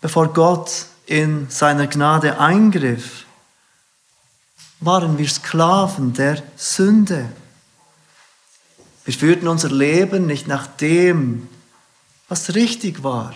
Bevor 0.00 0.32
Gott 0.32 0.86
in 1.06 1.48
seiner 1.50 1.86
Gnade 1.86 2.38
eingriff, 2.40 3.26
waren 4.80 5.18
wir 5.18 5.28
Sklaven 5.28 6.14
der 6.14 6.42
Sünde. 6.56 7.28
Wir 9.10 9.18
führten 9.18 9.48
unser 9.48 9.70
Leben 9.72 10.26
nicht 10.26 10.46
nach 10.46 10.68
dem, 10.68 11.48
was 12.28 12.54
richtig 12.54 13.02
war. 13.02 13.34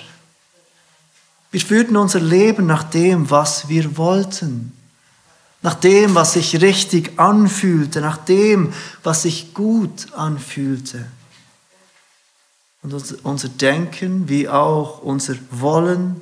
Wir 1.50 1.60
führten 1.60 1.96
unser 1.96 2.20
Leben 2.20 2.64
nach 2.66 2.84
dem, 2.84 3.28
was 3.28 3.68
wir 3.68 3.96
wollten, 3.96 4.72
nach 5.62 5.74
dem, 5.74 6.14
was 6.14 6.34
sich 6.34 6.62
richtig 6.62 7.18
anfühlte, 7.18 8.00
nach 8.00 8.18
dem, 8.18 8.72
was 9.02 9.22
sich 9.22 9.52
gut 9.52 10.12
anfühlte. 10.12 11.06
Und 12.84 12.94
unser 13.24 13.48
Denken 13.48 14.28
wie 14.28 14.48
auch 14.48 15.02
unser 15.02 15.34
Wollen 15.50 16.20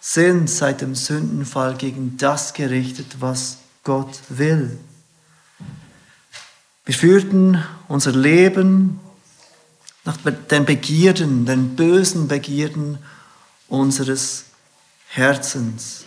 sind 0.00 0.48
seit 0.48 0.80
dem 0.80 0.94
Sündenfall 0.94 1.74
gegen 1.74 2.16
das 2.16 2.54
gerichtet, 2.54 3.16
was 3.20 3.58
Gott 3.84 4.18
will. 4.30 4.78
Wir 6.86 6.94
führten 6.94 7.62
unser 7.88 8.12
Leben 8.12 9.00
nach 10.04 10.16
den 10.50 10.64
Begierden, 10.64 11.44
den 11.44 11.74
bösen 11.74 12.28
Begierden 12.28 12.98
unseres 13.66 14.44
Herzens. 15.08 16.04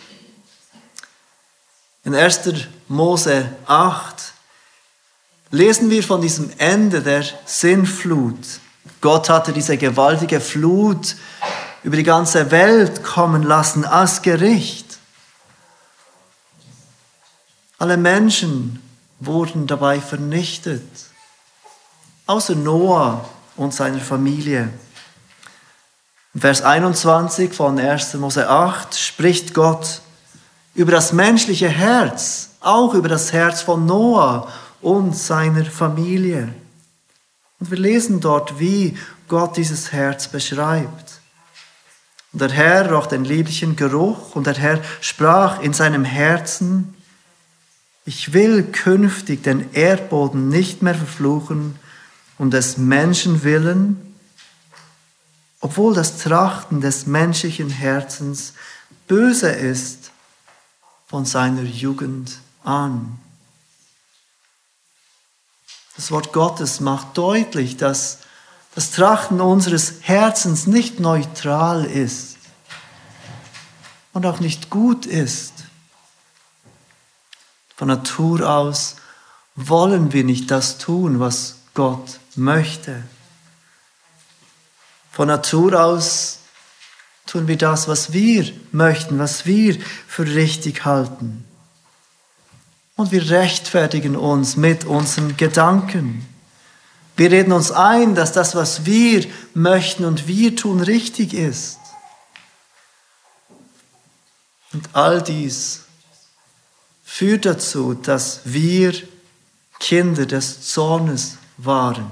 In 2.02 2.14
1. 2.14 2.40
Mose 2.88 3.46
8 3.66 4.32
lesen 5.50 5.90
wir 5.90 6.02
von 6.02 6.22
diesem 6.22 6.50
Ende 6.56 7.02
der 7.02 7.26
Sinnflut. 7.44 8.38
Gott 9.02 9.28
hatte 9.28 9.52
diese 9.52 9.76
gewaltige 9.76 10.40
Flut 10.40 11.14
über 11.82 11.96
die 11.96 12.04
ganze 12.04 12.50
Welt 12.50 13.04
kommen 13.04 13.42
lassen 13.42 13.84
als 13.84 14.22
Gericht. 14.22 14.98
Alle 17.76 17.98
Menschen 17.98 18.80
wurden 19.20 19.66
dabei 19.66 20.00
vernichtet, 20.00 20.82
außer 22.26 22.54
Noah 22.54 23.28
und 23.56 23.74
seiner 23.74 24.00
Familie. 24.00 24.70
Vers 26.36 26.62
21 26.62 27.52
von 27.52 27.78
1. 27.78 28.14
Mose 28.14 28.48
8 28.48 28.96
spricht 28.96 29.52
Gott 29.52 30.00
über 30.74 30.92
das 30.92 31.12
menschliche 31.12 31.68
Herz, 31.68 32.50
auch 32.60 32.94
über 32.94 33.08
das 33.08 33.32
Herz 33.32 33.62
von 33.62 33.84
Noah 33.84 34.48
und 34.80 35.16
seiner 35.16 35.64
Familie. 35.64 36.54
Und 37.58 37.70
wir 37.70 37.78
lesen 37.78 38.20
dort, 38.20 38.58
wie 38.58 38.96
Gott 39.28 39.56
dieses 39.56 39.92
Herz 39.92 40.28
beschreibt. 40.28 41.20
Und 42.32 42.40
der 42.40 42.50
Herr 42.50 42.90
roch 42.90 43.06
den 43.06 43.24
lieblichen 43.24 43.76
Geruch 43.76 44.36
und 44.36 44.46
der 44.46 44.54
Herr 44.54 44.80
sprach 45.00 45.60
in 45.60 45.72
seinem 45.72 46.04
Herzen, 46.04 46.94
ich 48.04 48.32
will 48.32 48.64
künftig 48.64 49.42
den 49.42 49.72
Erdboden 49.72 50.48
nicht 50.48 50.82
mehr 50.82 50.94
verfluchen 50.94 51.78
um 52.38 52.50
des 52.50 52.78
Menschen 52.78 53.42
willen, 53.44 54.16
obwohl 55.60 55.94
das 55.94 56.18
Trachten 56.18 56.80
des 56.80 57.06
menschlichen 57.06 57.68
Herzens 57.68 58.54
böse 59.06 59.50
ist 59.50 60.10
von 61.06 61.26
seiner 61.26 61.62
Jugend 61.62 62.38
an. 62.64 63.18
Das 65.96 66.10
Wort 66.10 66.32
Gottes 66.32 66.80
macht 66.80 67.18
deutlich, 67.18 67.76
dass 67.76 68.20
das 68.74 68.90
Trachten 68.92 69.40
unseres 69.40 69.96
Herzens 70.00 70.66
nicht 70.66 70.98
neutral 70.98 71.84
ist 71.84 72.38
und 74.14 74.24
auch 74.24 74.40
nicht 74.40 74.70
gut 74.70 75.04
ist. 75.04 75.59
Von 77.80 77.88
Natur 77.88 78.46
aus 78.46 78.96
wollen 79.56 80.12
wir 80.12 80.22
nicht 80.22 80.50
das 80.50 80.76
tun, 80.76 81.18
was 81.18 81.60
Gott 81.72 82.20
möchte. 82.36 83.02
Von 85.10 85.28
Natur 85.28 85.82
aus 85.82 86.40
tun 87.24 87.48
wir 87.48 87.56
das, 87.56 87.88
was 87.88 88.12
wir 88.12 88.52
möchten, 88.70 89.18
was 89.18 89.46
wir 89.46 89.80
für 90.06 90.26
richtig 90.26 90.84
halten. 90.84 91.46
Und 92.96 93.12
wir 93.12 93.30
rechtfertigen 93.30 94.14
uns 94.14 94.56
mit 94.58 94.84
unseren 94.84 95.38
Gedanken. 95.38 96.28
Wir 97.16 97.30
reden 97.30 97.52
uns 97.52 97.72
ein, 97.72 98.14
dass 98.14 98.32
das, 98.32 98.54
was 98.54 98.84
wir 98.84 99.24
möchten 99.54 100.04
und 100.04 100.28
wir 100.28 100.54
tun, 100.54 100.82
richtig 100.82 101.32
ist. 101.32 101.78
Und 104.74 104.86
all 104.92 105.22
dies 105.22 105.86
führt 107.12 107.44
dazu, 107.44 107.94
dass 107.94 108.40
wir 108.44 108.94
Kinder 109.80 110.26
des 110.26 110.62
Zornes 110.62 111.38
waren. 111.56 112.08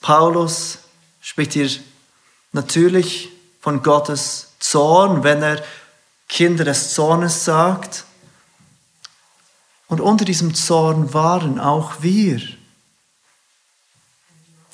Paulus 0.00 0.78
spricht 1.20 1.52
hier 1.52 1.70
natürlich 2.52 3.28
von 3.60 3.82
Gottes 3.82 4.48
Zorn, 4.58 5.22
wenn 5.22 5.42
er 5.42 5.62
Kinder 6.28 6.64
des 6.64 6.94
Zornes 6.94 7.44
sagt. 7.44 8.04
Und 9.86 10.00
unter 10.00 10.24
diesem 10.24 10.54
Zorn 10.54 11.12
waren 11.12 11.60
auch 11.60 12.00
wir. 12.00 12.40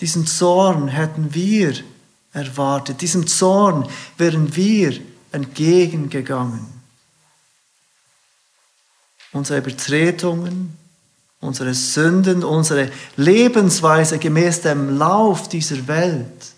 Diesen 0.01 0.26
Zorn 0.26 0.87
hätten 0.87 1.35
wir 1.35 1.74
erwartet. 2.33 3.01
Diesem 3.01 3.26
Zorn 3.26 3.89
wären 4.16 4.55
wir 4.55 4.99
entgegengegangen 5.33 6.72
unsere 9.33 9.59
Übertretungen, 9.59 10.76
unsere 11.41 11.74
Sünden, 11.74 12.45
unsere 12.45 12.91
Lebensweise 13.16 14.18
gemäß 14.18 14.61
dem 14.61 14.97
Lauf 14.97 15.49
dieser 15.49 15.87
Welt, 15.89 16.53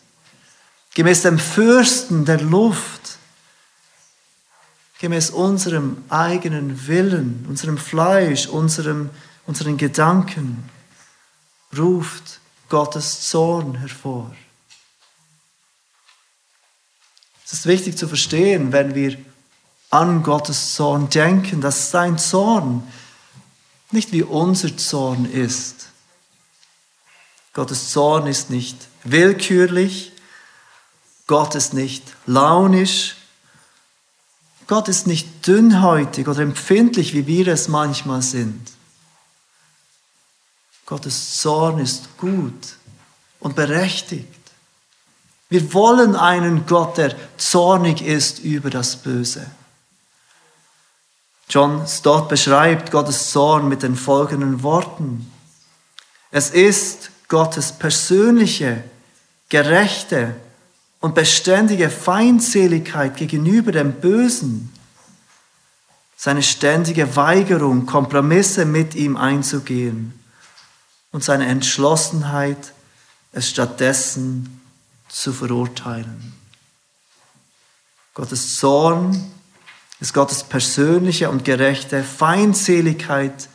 gemäß 0.94 1.22
dem 1.22 1.38
Fürsten 1.38 2.24
der 2.24 2.40
Luft, 2.40 3.18
gemäß 5.00 5.30
unserem 5.30 6.04
eigenen 6.08 6.86
Willen, 6.86 7.46
unserem 7.48 7.78
Fleisch, 7.78 8.46
unserem, 8.46 9.10
unseren 9.46 9.76
Gedanken, 9.76 10.68
ruft 11.76 12.40
Gottes 12.68 13.28
Zorn 13.28 13.76
hervor. 13.76 14.34
Es 17.44 17.52
ist 17.52 17.66
wichtig 17.66 17.96
zu 17.96 18.08
verstehen, 18.08 18.72
wenn 18.72 18.94
wir 18.94 19.16
an 19.94 20.24
Gottes 20.24 20.74
Zorn 20.74 21.08
denken, 21.08 21.60
dass 21.60 21.92
sein 21.92 22.18
Zorn 22.18 22.82
nicht 23.92 24.10
wie 24.12 24.24
unser 24.24 24.76
Zorn 24.76 25.24
ist. 25.24 25.88
Gottes 27.52 27.90
Zorn 27.90 28.26
ist 28.26 28.50
nicht 28.50 28.76
willkürlich. 29.04 30.10
Gott 31.28 31.54
ist 31.54 31.74
nicht 31.74 32.02
launisch. 32.26 33.14
Gott 34.66 34.88
ist 34.88 35.06
nicht 35.06 35.46
dünnhäutig 35.46 36.26
oder 36.26 36.40
empfindlich, 36.40 37.14
wie 37.14 37.28
wir 37.28 37.48
es 37.48 37.68
manchmal 37.68 38.22
sind. 38.22 38.72
Gottes 40.86 41.38
Zorn 41.38 41.78
ist 41.78 42.16
gut 42.18 42.76
und 43.38 43.54
berechtigt. 43.54 44.28
Wir 45.48 45.72
wollen 45.72 46.16
einen 46.16 46.66
Gott, 46.66 46.96
der 46.98 47.14
zornig 47.36 48.02
ist 48.02 48.40
über 48.40 48.70
das 48.70 48.96
Böse. 48.96 49.46
John 51.48 51.86
Stott 51.86 52.28
beschreibt 52.28 52.90
Gottes 52.90 53.30
Zorn 53.30 53.68
mit 53.68 53.82
den 53.82 53.96
folgenden 53.96 54.62
Worten. 54.62 55.30
Es 56.30 56.50
ist 56.50 57.10
Gottes 57.28 57.72
persönliche, 57.72 58.82
gerechte 59.48 60.34
und 61.00 61.14
beständige 61.14 61.90
Feindseligkeit 61.90 63.16
gegenüber 63.16 63.72
dem 63.72 63.92
Bösen, 63.92 64.72
seine 66.16 66.42
ständige 66.42 67.16
Weigerung, 67.16 67.86
Kompromisse 67.86 68.64
mit 68.64 68.94
ihm 68.94 69.16
einzugehen 69.16 70.18
und 71.12 71.22
seine 71.22 71.46
Entschlossenheit, 71.46 72.72
es 73.32 73.50
stattdessen 73.50 74.60
zu 75.08 75.32
verurteilen. 75.32 76.32
Gottes 78.14 78.56
Zorn 78.56 79.33
ist 80.00 80.14
Gottes 80.14 80.44
persönliche 80.44 81.30
und 81.30 81.44
gerechte 81.44 82.02
Feindseligkeit 82.02 83.48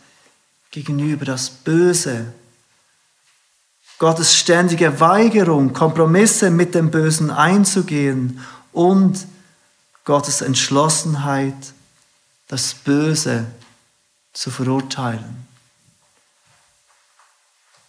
gegenüber 0.72 1.26
das 1.26 1.50
Böse. 1.50 2.34
Gottes 3.98 4.36
ständige 4.36 5.00
Weigerung, 5.00 5.74
Kompromisse 5.74 6.50
mit 6.52 6.74
dem 6.74 6.90
Bösen 6.90 7.32
einzugehen 7.32 8.40
und 8.72 9.28
Gottes 10.06 10.42
Entschlossenheit, 10.42 11.74
das 12.48 12.74
Böse 12.74 13.46
zu 14.34 14.50
verurteilen. 14.50 15.48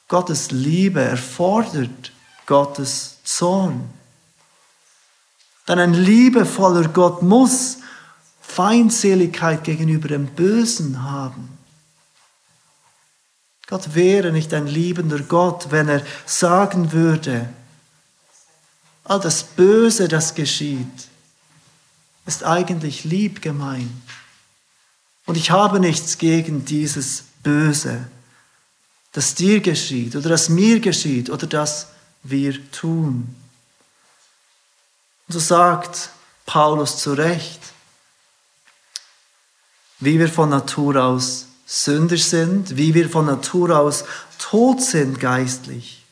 Gottes 0.09 0.51
Liebe 0.51 1.01
erfordert 1.01 2.13
Gottes 2.47 3.19
Zorn. 3.23 3.89
Denn 5.69 5.79
ein 5.79 5.95
liebevoller 5.95 6.89
Gott 6.89 7.23
muss 7.23 7.79
Feindseligkeit 8.51 9.65
gegenüber 9.65 10.09
dem 10.09 10.27
Bösen 10.27 11.03
haben. 11.03 11.49
Gott 13.67 13.95
wäre 13.95 14.33
nicht 14.33 14.53
ein 14.53 14.67
liebender 14.67 15.21
Gott, 15.21 15.71
wenn 15.71 15.89
er 15.89 16.05
sagen 16.27 16.93
würde, 16.93 17.49
all 19.05 19.21
das 19.21 19.45
Böse, 19.45 20.09
das 20.09 20.35
geschieht, 20.35 21.09
ist 22.27 22.45
eigentlich 22.45 23.05
lieb 23.05 23.43
gemeint. 23.43 23.91
Und 25.27 25.37
ich 25.37 25.51
habe 25.51 25.79
nichts 25.79 26.19
gegen 26.19 26.65
dieses 26.65 27.25
Böse 27.43 28.09
das 29.13 29.35
dir 29.35 29.61
geschieht 29.61 30.15
oder 30.17 30.29
das 30.29 30.49
mir 30.49 30.81
geschieht 30.81 31.31
oder 31.31 31.47
das 31.47 31.89
wir 32.23 32.71
tun. 32.71 33.35
Und 35.29 35.33
so 35.33 35.41
sagt 35.41 36.11
Paulus 36.47 36.99
zu 36.99 37.15
Recht, 37.15 37.61
wie 40.01 40.19
wir 40.19 40.29
von 40.29 40.49
Natur 40.49 41.03
aus 41.03 41.47
Sünder 41.67 42.17
sind, 42.17 42.77
wie 42.77 42.95
wir 42.95 43.09
von 43.09 43.27
Natur 43.27 43.79
aus 43.79 44.05
tot 44.39 44.83
sind 44.83 45.21
geistlich, 45.21 46.05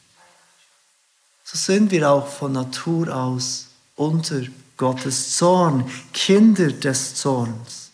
so 1.45 1.57
sind 1.57 1.91
wir 1.91 2.11
auch 2.11 2.29
von 2.29 2.53
Natur 2.53 3.15
aus 3.15 3.69
unter 3.97 4.43
Gottes 4.77 5.37
Zorn, 5.37 5.91
Kinder 6.13 6.71
des 6.71 7.15
Zorns. 7.15 7.91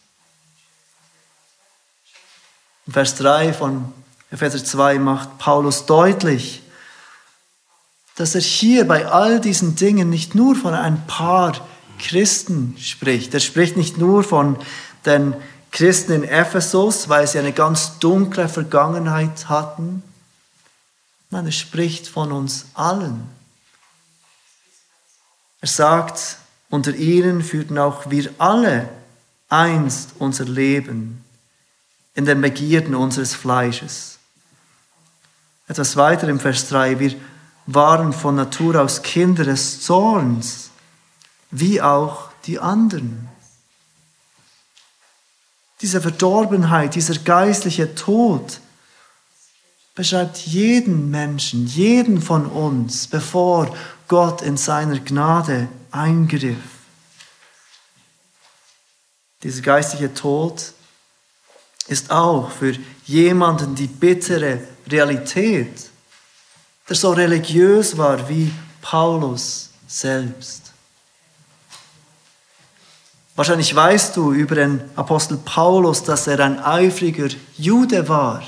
Vers 2.90 3.14
3 3.14 3.52
von 3.52 3.92
Epheser 4.30 4.62
2 4.62 4.98
macht 4.98 5.38
Paulus 5.38 5.86
deutlich, 5.86 6.62
dass 8.16 8.34
er 8.34 8.40
hier 8.40 8.86
bei 8.86 9.06
all 9.06 9.40
diesen 9.40 9.76
Dingen 9.76 10.10
nicht 10.10 10.34
nur 10.34 10.56
von 10.56 10.74
ein 10.74 11.06
paar 11.06 11.66
Christen 11.98 12.76
spricht. 12.78 13.32
Er 13.32 13.40
spricht 13.40 13.76
nicht 13.76 13.96
nur 13.96 14.24
von 14.24 14.58
den 15.06 15.34
Christen 15.74 16.12
in 16.12 16.22
Ephesus, 16.22 17.08
weil 17.08 17.26
sie 17.26 17.40
eine 17.40 17.52
ganz 17.52 17.98
dunkle 17.98 18.48
Vergangenheit 18.48 19.48
hatten. 19.48 20.04
Nein, 21.30 21.46
er 21.46 21.52
spricht 21.52 22.06
von 22.06 22.30
uns 22.30 22.66
allen. 22.74 23.28
Er 25.60 25.66
sagt, 25.66 26.36
unter 26.70 26.94
ihnen 26.94 27.42
führten 27.42 27.76
auch 27.76 28.08
wir 28.08 28.32
alle 28.38 28.88
einst 29.48 30.10
unser 30.20 30.44
Leben 30.44 31.24
in 32.14 32.24
den 32.24 32.40
Begierden 32.40 32.94
unseres 32.94 33.34
Fleisches. 33.34 34.20
Etwas 35.66 35.96
weiter 35.96 36.28
im 36.28 36.38
Vers 36.38 36.68
3. 36.68 37.00
Wir 37.00 37.16
waren 37.66 38.12
von 38.12 38.36
Natur 38.36 38.80
aus 38.80 39.02
Kinder 39.02 39.42
des 39.42 39.80
Zorns, 39.80 40.70
wie 41.50 41.82
auch 41.82 42.28
die 42.44 42.60
anderen. 42.60 43.28
Diese 45.84 46.00
Verdorbenheit, 46.00 46.94
dieser 46.94 47.18
geistliche 47.18 47.94
Tod 47.94 48.58
beschreibt 49.94 50.38
jeden 50.38 51.10
Menschen, 51.10 51.66
jeden 51.66 52.22
von 52.22 52.46
uns, 52.46 53.06
bevor 53.06 53.68
Gott 54.08 54.40
in 54.40 54.56
seiner 54.56 54.98
Gnade 54.98 55.68
eingriff. 55.90 56.56
Dieser 59.42 59.60
geistliche 59.60 60.14
Tod 60.14 60.72
ist 61.88 62.10
auch 62.10 62.50
für 62.50 62.74
jemanden 63.04 63.74
die 63.74 63.88
bittere 63.88 64.60
Realität, 64.86 65.90
der 66.88 66.96
so 66.96 67.12
religiös 67.12 67.98
war 67.98 68.26
wie 68.30 68.50
Paulus 68.80 69.68
selbst. 69.86 70.63
Wahrscheinlich 73.36 73.74
weißt 73.74 74.16
du 74.16 74.32
über 74.32 74.54
den 74.54 74.80
Apostel 74.94 75.38
Paulus, 75.38 76.04
dass 76.04 76.26
er 76.26 76.40
ein 76.40 76.60
eifriger 76.60 77.28
Jude 77.56 78.08
war, 78.08 78.42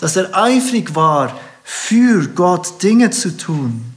dass 0.00 0.16
er 0.16 0.36
eifrig 0.36 0.94
war, 0.94 1.38
für 1.62 2.26
Gott 2.28 2.82
Dinge 2.82 3.10
zu 3.10 3.36
tun. 3.36 3.94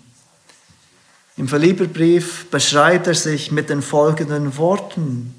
Im 1.36 1.48
Philipperbrief 1.48 2.52
beschreibt 2.52 3.08
er 3.08 3.16
sich 3.16 3.52
mit 3.52 3.70
den 3.70 3.82
folgenden 3.82 4.56
Worten 4.58 5.34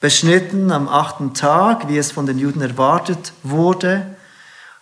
beschnitten 0.00 0.72
am 0.72 0.88
achten 0.88 1.34
Tag, 1.34 1.88
wie 1.88 1.98
es 1.98 2.10
von 2.10 2.26
den 2.26 2.38
Juden 2.38 2.62
erwartet 2.62 3.32
wurde, 3.42 4.06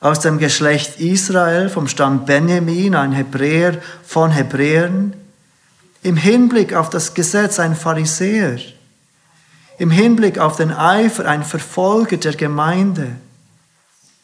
aus 0.01 0.21
dem 0.21 0.39
Geschlecht 0.39 1.01
Israel, 1.01 1.69
vom 1.69 1.89
Stamm 1.89 2.25
Benjamin, 2.25 2.95
ein 2.95 3.13
Hebräer 3.13 3.79
von 4.05 4.31
Hebräern, 4.31 5.15
im 6.03 6.17
Hinblick 6.17 6.75
auf 6.75 6.91
das 6.91 7.15
Gesetz 7.15 7.59
ein 7.59 7.77
Pharisäer, 7.77 8.59
im 9.79 9.91
Hinblick 9.91 10.39
auf 10.39 10.57
den 10.57 10.73
Eifer 10.73 11.27
ein 11.27 11.45
Verfolger 11.45 12.17
der 12.17 12.35
Gemeinde, 12.35 13.17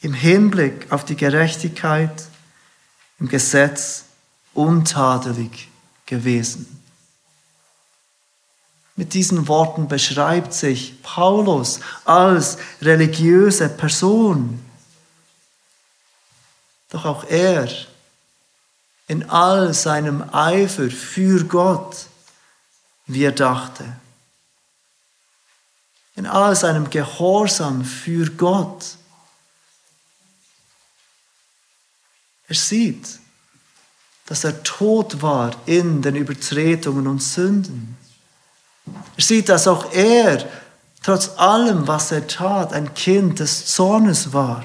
im 0.00 0.14
Hinblick 0.14 0.90
auf 0.90 1.04
die 1.04 1.16
Gerechtigkeit 1.16 2.28
im 3.18 3.28
Gesetz 3.28 4.04
untadelig 4.52 5.68
gewesen. 6.06 6.80
Mit 8.96 9.14
diesen 9.14 9.48
Worten 9.48 9.88
beschreibt 9.88 10.52
sich 10.52 11.02
Paulus 11.02 11.80
als 12.04 12.58
religiöse 12.80 13.68
Person. 13.68 14.60
Doch 16.90 17.04
auch 17.04 17.24
er 17.24 17.68
in 19.06 19.28
all 19.28 19.74
seinem 19.74 20.24
Eifer 20.32 20.90
für 20.90 21.44
Gott, 21.44 22.06
wie 23.06 23.24
er 23.24 23.32
dachte. 23.32 23.84
In 26.16 26.26
all 26.26 26.54
seinem 26.56 26.88
Gehorsam 26.88 27.84
für 27.84 28.30
Gott. 28.30 28.96
Er 32.46 32.54
sieht, 32.54 33.18
dass 34.26 34.44
er 34.44 34.62
tot 34.62 35.20
war 35.20 35.54
in 35.66 36.00
den 36.02 36.16
Übertretungen 36.16 37.06
und 37.06 37.22
Sünden. 37.22 37.96
Er 38.86 39.22
sieht, 39.22 39.48
dass 39.48 39.66
auch 39.66 39.92
er, 39.92 40.48
trotz 41.02 41.30
allem, 41.36 41.86
was 41.86 42.12
er 42.12 42.26
tat, 42.26 42.72
ein 42.72 42.94
Kind 42.94 43.40
des 43.40 43.66
Zornes 43.66 44.32
war. 44.32 44.64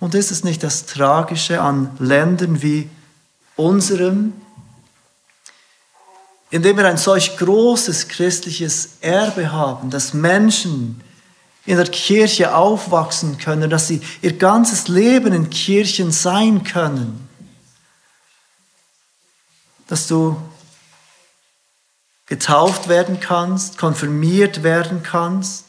Und 0.00 0.14
ist 0.14 0.30
es 0.30 0.44
nicht 0.44 0.62
das 0.62 0.86
Tragische 0.86 1.60
an 1.60 1.96
Ländern 1.98 2.62
wie 2.62 2.88
unserem, 3.56 4.32
in 6.50 6.62
dem 6.62 6.76
wir 6.76 6.86
ein 6.86 6.96
solch 6.96 7.36
großes 7.36 8.08
christliches 8.08 8.90
Erbe 9.00 9.52
haben, 9.52 9.90
dass 9.90 10.14
Menschen 10.14 11.00
in 11.66 11.76
der 11.76 11.86
Kirche 11.86 12.54
aufwachsen 12.54 13.36
können, 13.36 13.68
dass 13.68 13.88
sie 13.88 14.00
ihr 14.22 14.38
ganzes 14.38 14.88
Leben 14.88 15.34
in 15.34 15.50
Kirchen 15.50 16.12
sein 16.12 16.64
können. 16.64 17.28
Dass 19.88 20.06
du 20.06 20.40
getauft 22.26 22.88
werden 22.88 23.20
kannst, 23.20 23.76
konfirmiert 23.76 24.62
werden 24.62 25.02
kannst, 25.02 25.64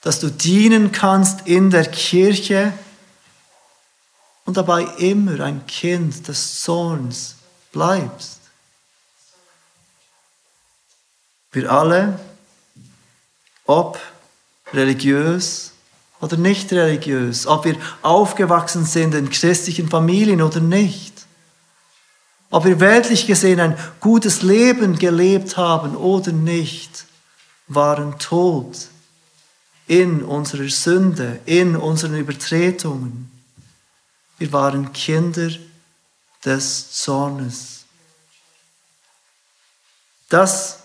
dass 0.00 0.20
du 0.20 0.30
dienen 0.30 0.92
kannst 0.92 1.46
in 1.46 1.70
der 1.70 1.84
Kirche 1.84 2.72
und 4.46 4.56
dabei 4.56 4.84
immer 4.98 5.40
ein 5.40 5.66
Kind 5.66 6.26
des 6.26 6.62
Zorns 6.62 7.36
bleibst. 7.72 8.40
Wir 11.52 11.70
alle, 11.70 12.18
ob 13.66 14.00
religiös 14.72 15.72
oder 16.20 16.36
nicht 16.36 16.72
religiös, 16.72 17.46
ob 17.46 17.64
wir 17.64 17.76
aufgewachsen 18.02 18.84
sind 18.84 19.14
in 19.14 19.30
christlichen 19.30 19.88
Familien 19.88 20.40
oder 20.40 20.60
nicht, 20.60 21.26
ob 22.50 22.64
wir 22.64 22.78
weltlich 22.80 23.26
gesehen 23.26 23.60
ein 23.60 23.76
gutes 24.00 24.42
Leben 24.42 24.98
gelebt 24.98 25.56
haben 25.56 25.96
oder 25.96 26.32
nicht, 26.32 27.06
waren 27.66 28.18
tot 28.18 28.88
in 29.88 30.22
unserer 30.22 30.68
Sünde, 30.68 31.40
in 31.46 31.76
unseren 31.76 32.16
Übertretungen. 32.16 33.35
Wir 34.38 34.52
waren 34.52 34.92
Kinder 34.92 35.50
des 36.44 36.92
Zornes. 36.92 37.84
Das 40.28 40.80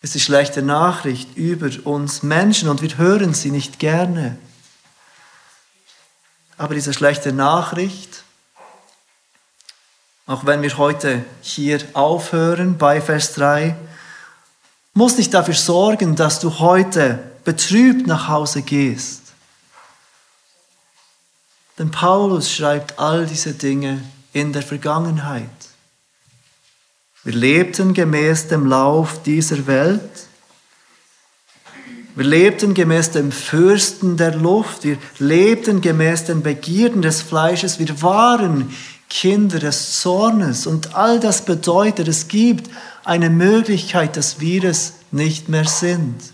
ist 0.00 0.14
die 0.14 0.20
schlechte 0.20 0.62
Nachricht 0.62 1.36
über 1.36 1.70
uns 1.84 2.22
Menschen 2.22 2.68
und 2.68 2.82
wir 2.82 2.96
hören 2.96 3.34
sie 3.34 3.50
nicht 3.50 3.78
gerne. 3.78 4.38
Aber 6.56 6.74
diese 6.74 6.92
schlechte 6.92 7.32
Nachricht, 7.32 8.24
auch 10.26 10.46
wenn 10.46 10.62
wir 10.62 10.76
heute 10.76 11.24
hier 11.40 11.80
aufhören 11.94 12.78
bei 12.78 13.00
Vers 13.00 13.34
3, 13.34 13.76
muss 14.94 15.16
nicht 15.16 15.34
dafür 15.34 15.54
sorgen, 15.54 16.16
dass 16.16 16.40
du 16.40 16.58
heute 16.58 17.18
betrübt 17.44 18.06
nach 18.06 18.28
Hause 18.28 18.62
gehst. 18.62 19.27
Denn 21.78 21.90
Paulus 21.90 22.50
schreibt 22.50 22.98
all 22.98 23.26
diese 23.26 23.54
Dinge 23.54 24.02
in 24.32 24.52
der 24.52 24.62
Vergangenheit. 24.62 25.48
Wir 27.22 27.34
lebten 27.34 27.94
gemäß 27.94 28.48
dem 28.48 28.66
Lauf 28.66 29.22
dieser 29.22 29.66
Welt. 29.66 30.26
Wir 32.16 32.24
lebten 32.24 32.74
gemäß 32.74 33.12
dem 33.12 33.30
Fürsten 33.30 34.16
der 34.16 34.34
Luft. 34.34 34.82
Wir 34.82 34.98
lebten 35.18 35.80
gemäß 35.80 36.24
den 36.24 36.42
Begierden 36.42 37.00
des 37.00 37.22
Fleisches. 37.22 37.78
Wir 37.78 38.02
waren 38.02 38.74
Kinder 39.08 39.60
des 39.60 40.00
Zornes. 40.00 40.66
Und 40.66 40.96
all 40.96 41.20
das 41.20 41.44
bedeutet, 41.44 42.08
es 42.08 42.26
gibt 42.26 42.68
eine 43.04 43.30
Möglichkeit, 43.30 44.16
dass 44.16 44.40
wir 44.40 44.64
es 44.64 44.94
nicht 45.12 45.48
mehr 45.48 45.66
sind. 45.66 46.32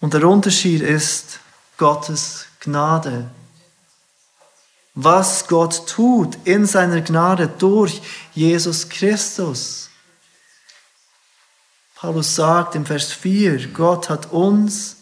Und 0.00 0.14
der 0.14 0.24
Unterschied 0.24 0.80
ist 0.80 1.40
Gottes 1.78 2.44
Gnade 2.60 3.30
was 5.00 5.46
Gott 5.46 5.86
tut 5.86 6.36
in 6.44 6.66
seiner 6.66 7.00
Gnade 7.02 7.46
durch 7.46 8.02
Jesus 8.34 8.88
Christus. 8.88 9.90
Paulus 11.94 12.34
sagt 12.34 12.74
im 12.74 12.84
Vers 12.84 13.12
4, 13.12 13.68
Gott 13.68 14.10
hat 14.10 14.32
uns 14.32 14.96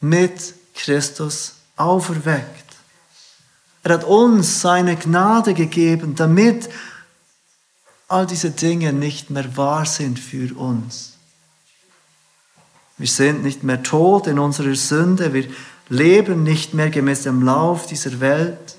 mit 0.00 0.54
Christus 0.74 1.54
auferweckt. 1.76 2.74
Er 3.84 3.94
hat 3.94 4.04
uns 4.04 4.60
seine 4.60 4.96
Gnade 4.96 5.54
gegeben, 5.54 6.16
damit 6.16 6.68
all 8.08 8.26
diese 8.26 8.50
Dinge 8.50 8.92
nicht 8.92 9.30
mehr 9.30 9.56
wahr 9.56 9.86
sind 9.86 10.18
für 10.18 10.56
uns. 10.56 11.12
Wir 13.00 13.08
sind 13.08 13.42
nicht 13.44 13.62
mehr 13.62 13.82
tot 13.82 14.26
in 14.26 14.38
unserer 14.38 14.74
Sünde, 14.74 15.32
wir 15.32 15.48
leben 15.88 16.42
nicht 16.42 16.74
mehr 16.74 16.90
gemäß 16.90 17.22
dem 17.22 17.42
Lauf 17.42 17.86
dieser 17.86 18.20
Welt. 18.20 18.76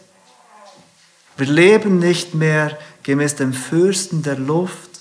Wir 1.37 1.47
leben 1.47 1.97
nicht 1.97 2.35
mehr 2.35 2.77
gemäß 3.01 3.37
dem 3.37 3.51
Fürsten 3.51 4.21
der 4.21 4.37
Luft. 4.37 4.99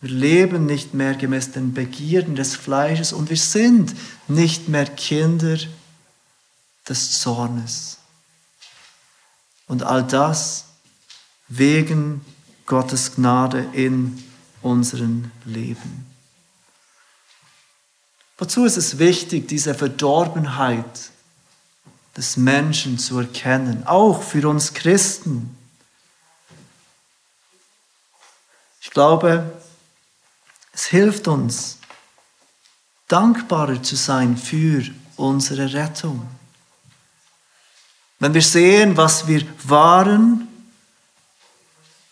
Wir 0.00 0.10
leben 0.10 0.66
nicht 0.66 0.92
mehr 0.92 1.14
gemäß 1.14 1.52
den 1.52 1.72
Begierden 1.72 2.34
des 2.34 2.56
Fleisches 2.56 3.12
und 3.12 3.30
wir 3.30 3.36
sind 3.36 3.94
nicht 4.26 4.68
mehr 4.68 4.86
Kinder 4.86 5.56
des 6.88 7.20
Zornes. 7.20 7.98
Und 9.68 9.84
all 9.84 10.02
das 10.02 10.64
wegen 11.46 12.22
Gottes 12.66 13.14
Gnade 13.14 13.68
in 13.72 14.20
unserem 14.62 15.30
Leben. 15.44 16.05
Wozu 18.38 18.64
ist 18.64 18.76
es 18.76 18.98
wichtig, 18.98 19.48
diese 19.48 19.74
Verdorbenheit 19.74 21.10
des 22.16 22.36
Menschen 22.36 22.98
zu 22.98 23.18
erkennen, 23.18 23.86
auch 23.86 24.22
für 24.22 24.48
uns 24.48 24.74
Christen? 24.74 25.56
Ich 28.80 28.90
glaube, 28.90 29.50
es 30.72 30.86
hilft 30.86 31.28
uns, 31.28 31.78
dankbarer 33.08 33.82
zu 33.82 33.96
sein 33.96 34.36
für 34.36 34.84
unsere 35.16 35.72
Rettung. 35.72 36.28
Wenn 38.18 38.34
wir 38.34 38.42
sehen, 38.42 38.96
was 38.96 39.26
wir 39.26 39.46
waren, 39.64 40.48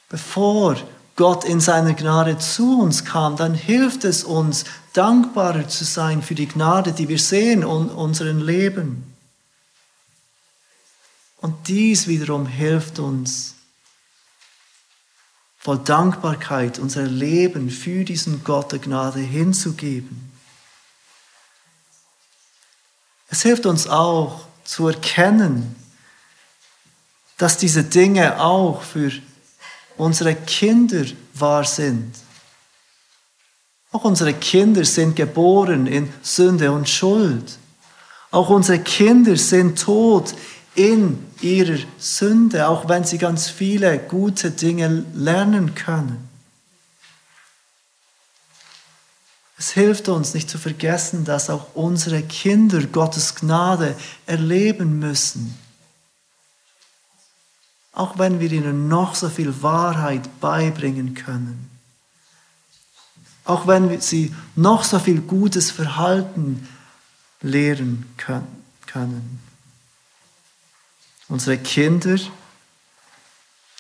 bevor 0.09 0.77
Gott 1.17 1.45
in 1.45 1.61
seiner 1.61 1.95
Gnade 1.95 2.39
zu 2.39 2.81
uns 2.81 3.05
kam, 3.05 3.37
dann 3.37 3.55
hilft 3.55 4.05
es 4.05 4.25
uns, 4.25 4.65
dankbarer 4.95 5.69
zu 5.69 5.85
sein 5.85 6.23
für 6.23 6.35
die 6.35 6.49
Gnade, 6.49 6.93
die 6.93 7.09
wir 7.09 7.19
sehen 7.19 7.63
in 7.63 7.67
unserem 7.67 8.45
Leben. 8.45 9.15
Und 11.39 11.69
dies 11.69 12.07
wiederum 12.07 12.47
hilft 12.47 12.99
uns, 12.99 13.55
voll 15.59 15.79
Dankbarkeit 15.79 16.79
unser 16.79 17.03
Leben 17.03 17.69
für 17.71 18.05
diesen 18.05 18.43
Gott 18.45 18.73
der 18.73 18.79
Gnade 18.79 19.19
hinzugeben. 19.21 20.33
Es 23.29 23.43
hilft 23.43 23.67
uns 23.67 23.89
auch 23.89 24.47
zu 24.65 24.89
erkennen, 24.89 25.75
dass 27.37 27.59
diese 27.59 27.83
Dinge 27.83 28.41
auch 28.41 28.83
für 28.83 29.11
unsere 29.97 30.35
Kinder 30.35 31.05
wahr 31.35 31.65
sind. 31.65 32.15
Auch 33.95 34.03
unsere 34.03 34.35
Kinder 34.35 34.85
sind 34.85 35.15
geboren 35.15 35.87
in 35.87 36.13
Sünde 36.21 36.73
und 36.73 36.89
Schuld. 36.89 37.59
Auch 38.33 38.51
unsere 38.51 38.81
Kinder 38.81 39.37
sind 39.37 39.81
tot 39.81 40.35
in 40.75 41.25
ihrer 41.41 41.79
Sünde, 41.97 42.67
auch 42.67 42.89
wenn 42.89 43.05
sie 43.05 43.19
ganz 43.19 43.49
viele 43.49 43.97
gute 44.01 44.51
Dinge 44.51 45.05
lernen 45.15 45.77
können. 45.77 46.29
Es 49.57 49.71
hilft 49.71 50.09
uns 50.09 50.35
nicht 50.35 50.51
zu 50.51 50.59
vergessen, 50.59 51.25
dass 51.25 51.49
auch 51.49 51.69
unsere 51.75 52.23
Kinder 52.23 52.83
Gottes 52.83 53.37
Gnade 53.37 53.95
erleben 54.27 54.99
müssen 54.99 55.57
auch 57.97 58.19
wenn 58.19 58.41
wir 58.41 58.51
ihnen 58.51 58.89
noch 58.89 59.15
so 59.15 59.29
viel 59.29 59.63
Wahrheit 59.63 60.41
beibringen 60.41 61.15
können. 61.15 61.74
Auch 63.45 63.67
wenn 63.67 64.01
sie 64.01 64.35
noch 64.57 64.85
so 64.85 64.99
viel 64.99 65.21
gutes 65.21 65.71
Verhalten 65.71 66.69
lehren 67.43 68.07
können. 68.17 69.41
Unsere 71.29 71.59
Kinder, 71.59 72.17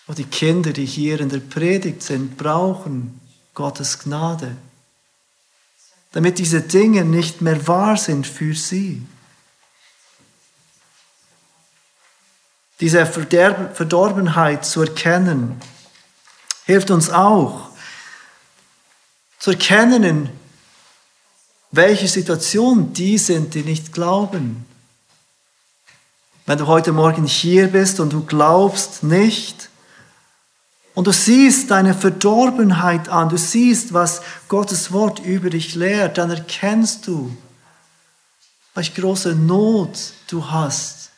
auch 0.06 0.14
die 0.14 0.24
Kinder, 0.24 0.72
die 0.72 0.84
hier 0.84 1.20
in 1.20 1.28
der 1.28 1.40
Predigt 1.40 2.02
sind, 2.02 2.36
brauchen 2.36 3.20
Gottes 3.54 3.98
Gnade, 4.00 4.56
damit 6.12 6.38
diese 6.38 6.60
Dinge 6.60 7.04
nicht 7.04 7.40
mehr 7.40 7.66
wahr 7.66 7.96
sind 7.96 8.26
für 8.26 8.54
sie. 8.54 9.06
diese 12.80 13.06
Verdorbenheit 13.06 14.64
zu 14.64 14.82
erkennen, 14.82 15.60
hilft 16.66 16.90
uns 16.90 17.08
auch 17.08 17.70
zu 19.39 19.51
erkennen, 19.51 20.03
in 20.03 20.30
welche 21.70 22.09
Situation 22.09 22.93
die 22.93 23.18
sind, 23.18 23.55
die 23.55 23.62
nicht 23.62 23.93
glauben. 23.93 24.64
Wenn 26.47 26.59
du 26.59 26.66
heute 26.66 26.93
Morgen 26.93 27.26
hier 27.26 27.68
bist 27.68 28.01
und 28.01 28.12
du 28.12 28.24
glaubst 28.24 29.03
nicht, 29.03 29.70
Und 30.95 31.09
du 31.09 31.12
siehst 31.12 31.70
deine 31.72 31.93
Verdorbenheit 31.93 33.09
an, 33.09 33.28
du 33.28 33.37
siehst, 33.37 33.93
was 33.93 34.22
Gottes 34.47 34.93
Wort 34.93 35.18
über 35.18 35.51
dich 35.51 35.74
lehrt, 35.74 36.18
dann 36.18 36.30
erkennst 36.30 37.09
du, 37.09 37.37
welche 38.74 39.01
große 39.01 39.35
Not 39.35 39.99
du 40.28 40.51
hast, 40.51 41.11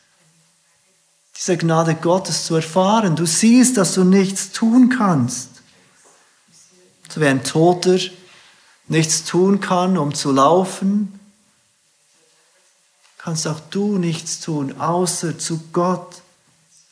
diese 1.35 1.57
Gnade 1.57 1.93
Gottes 1.93 2.45
zu 2.45 2.55
erfahren. 2.55 3.15
Du 3.15 3.27
siehst, 3.27 3.77
dass 3.77 3.93
du 3.93 4.03
nichts 4.03 4.51
tun 4.51 4.89
kannst. 4.89 5.56
So 7.09 7.21
wie 7.21 7.27
ein 7.27 7.43
Toter 7.43 7.97
nichts 8.87 9.23
tun 9.23 9.59
kann, 9.59 9.97
um 9.97 10.13
zu 10.13 10.31
laufen, 10.31 11.19
kannst 13.17 13.47
auch 13.47 13.59
du 13.71 13.97
nichts 13.97 14.39
tun, 14.39 14.79
außer 14.79 15.37
zu 15.37 15.59
Gott 15.73 16.21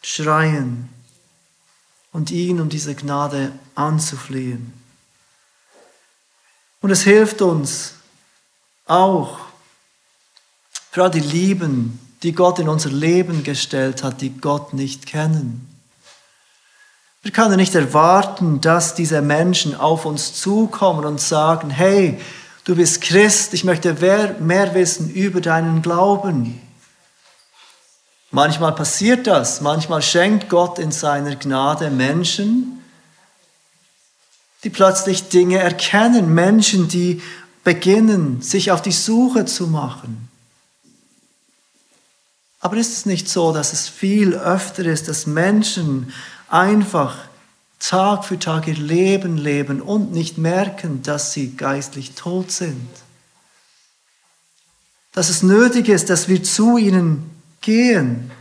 schreien 0.02 0.90
und 2.12 2.32
ihn 2.32 2.62
um 2.62 2.70
diese 2.70 2.96
Gnade 2.96 3.52
anzuflehen. 3.76 4.74
Und 6.82 6.92
es 6.92 7.02
hilft 7.02 7.42
uns 7.42 7.96
auch, 8.86 9.40
all 10.94 11.12
die 11.12 11.20
Lieben, 11.20 12.00
die 12.24 12.32
Gott 12.32 12.60
in 12.60 12.70
unser 12.70 12.90
Leben 12.90 13.44
gestellt 13.44 14.04
hat, 14.04 14.22
die 14.22 14.30
Gott 14.30 14.74
nicht 14.74 15.06
kennen. 15.06 15.75
Wir 17.26 17.32
können 17.32 17.56
nicht 17.56 17.74
erwarten, 17.74 18.62
dass 18.62 18.94
diese 18.94 19.20
Menschen 19.20 19.74
auf 19.74 20.06
uns 20.06 20.36
zukommen 20.36 21.06
und 21.06 21.20
sagen, 21.20 21.72
hey, 21.72 22.20
du 22.66 22.76
bist 22.76 23.02
Christ, 23.02 23.56
ich 23.56 23.64
möchte 23.64 23.96
mehr 24.42 24.76
wissen 24.76 25.10
über 25.10 25.42
deinen 25.42 25.82
Glauben. 25.82 26.62
Manchmal 28.30 28.76
passiert 28.76 29.26
das, 29.26 29.60
manchmal 29.62 30.04
schenkt 30.04 30.50
Gott 30.50 30.78
in 30.78 30.92
seiner 30.92 31.36
Gnade 31.36 31.90
Menschen, 31.90 32.80
die 34.64 34.70
plötzlich 34.70 35.28
Dinge 35.28 35.58
erkennen, 35.58 36.32
Menschen, 36.32 36.90
die 36.90 37.24
beginnen, 37.64 38.44
sich 38.44 38.70
auf 38.70 38.84
die 38.84 38.92
Suche 38.92 39.46
zu 39.46 39.66
machen. 39.66 40.30
Aber 42.60 42.78
ist 42.78 42.94
es 42.94 43.08
nicht 43.08 43.28
so, 43.28 43.52
dass 43.52 43.74
es 43.74 43.88
viel 43.88 44.36
öfter 44.36 44.86
ist, 44.86 45.08
dass 45.08 45.26
Menschen 45.26 46.14
einfach 46.50 47.18
Tag 47.80 48.26
für 48.26 48.40
Tag 48.40 48.68
ihr 48.68 48.76
Leben 48.76 49.38
leben 49.38 49.82
und 49.82 50.12
nicht 50.12 50.38
merken, 50.38 51.04
dass 51.04 51.34
sie 51.34 51.56
geistlich 51.56 52.16
tot 52.16 52.52
sind? 52.52 52.90
Dass 55.12 55.30
es 55.30 55.44
nötig 55.44 55.88
ist, 55.90 56.10
dass 56.10 56.28
wir 56.28 56.44
zu 56.44 56.78
ihnen 56.78 57.30
gehen 57.62 58.32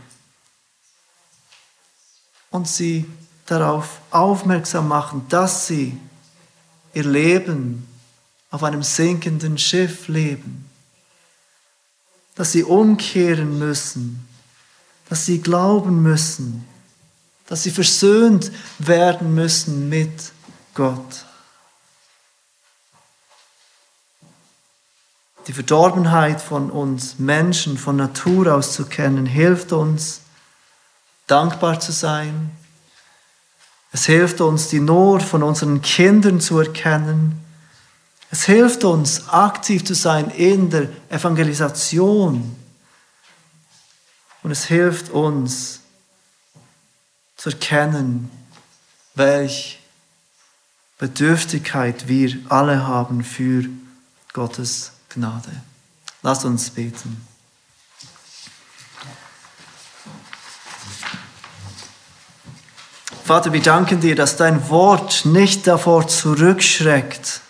und 2.49 2.67
sie 2.67 3.05
darauf 3.45 3.99
aufmerksam 4.11 4.87
machen, 4.87 5.25
dass 5.29 5.67
sie 5.67 5.97
ihr 6.93 7.03
Leben 7.03 7.87
auf 8.49 8.63
einem 8.63 8.83
sinkenden 8.83 9.57
Schiff 9.57 10.07
leben, 10.07 10.65
dass 12.35 12.53
sie 12.53 12.63
umkehren 12.63 13.59
müssen, 13.59 14.27
dass 15.09 15.25
sie 15.25 15.41
glauben 15.41 16.01
müssen, 16.01 16.65
dass 17.47 17.63
sie 17.63 17.71
versöhnt 17.71 18.51
werden 18.79 19.35
müssen 19.35 19.89
mit 19.89 20.31
Gott. 20.73 21.25
die 25.47 25.53
Verdorbenheit 25.53 26.41
von 26.41 26.71
uns 26.71 27.19
Menschen 27.19 27.77
von 27.77 27.95
Natur 27.95 28.53
aus 28.53 28.73
zu 28.73 28.85
kennen, 28.85 29.25
hilft 29.25 29.71
uns, 29.71 30.21
dankbar 31.27 31.79
zu 31.79 31.91
sein. 31.91 32.51
Es 33.91 34.05
hilft 34.05 34.41
uns, 34.41 34.69
die 34.69 34.79
Not 34.79 35.23
von 35.23 35.43
unseren 35.43 35.81
Kindern 35.81 36.41
zu 36.41 36.59
erkennen. 36.59 37.39
Es 38.31 38.43
hilft 38.43 38.83
uns, 38.83 39.29
aktiv 39.29 39.85
zu 39.85 39.93
sein 39.93 40.31
in 40.31 40.69
der 40.69 40.89
Evangelisation. 41.09 42.55
Und 44.43 44.51
es 44.51 44.65
hilft 44.65 45.09
uns 45.11 45.81
zu 47.45 47.51
erkennen, 47.51 48.31
welche 49.13 49.77
Bedürftigkeit 50.97 52.07
wir 52.07 52.35
alle 52.49 52.87
haben 52.87 53.23
für 53.23 53.65
Gottes 54.33 54.93
Gnade. 55.09 55.51
Lass 56.23 56.43
uns 56.43 56.71
beten. 56.71 57.23
Vater, 63.23 63.53
wir 63.53 63.61
danken 63.61 64.01
dir, 64.01 64.15
dass 64.15 64.37
dein 64.37 64.67
Wort 64.69 65.25
nicht 65.25 65.67
davor 65.67 66.07
zurückschreckt, 66.07 67.41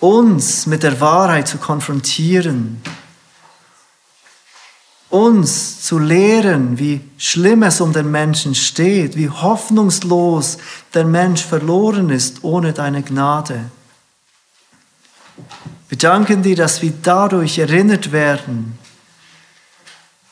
uns 0.00 0.66
mit 0.66 0.82
der 0.82 1.00
Wahrheit 1.00 1.48
zu 1.48 1.56
konfrontieren, 1.56 2.82
uns 5.14 5.80
zu 5.80 6.00
lehren, 6.00 6.76
wie 6.80 7.00
schlimm 7.18 7.62
es 7.62 7.80
um 7.80 7.92
den 7.92 8.10
Menschen 8.10 8.56
steht, 8.56 9.16
wie 9.16 9.30
hoffnungslos 9.30 10.58
der 10.92 11.04
Mensch 11.04 11.44
verloren 11.44 12.10
ist 12.10 12.42
ohne 12.42 12.72
deine 12.72 13.00
Gnade. 13.04 13.70
Wir 15.88 15.98
danken 15.98 16.42
dir, 16.42 16.56
dass 16.56 16.82
wir 16.82 16.92
dadurch 17.00 17.58
erinnert 17.58 18.10
werden, 18.10 18.76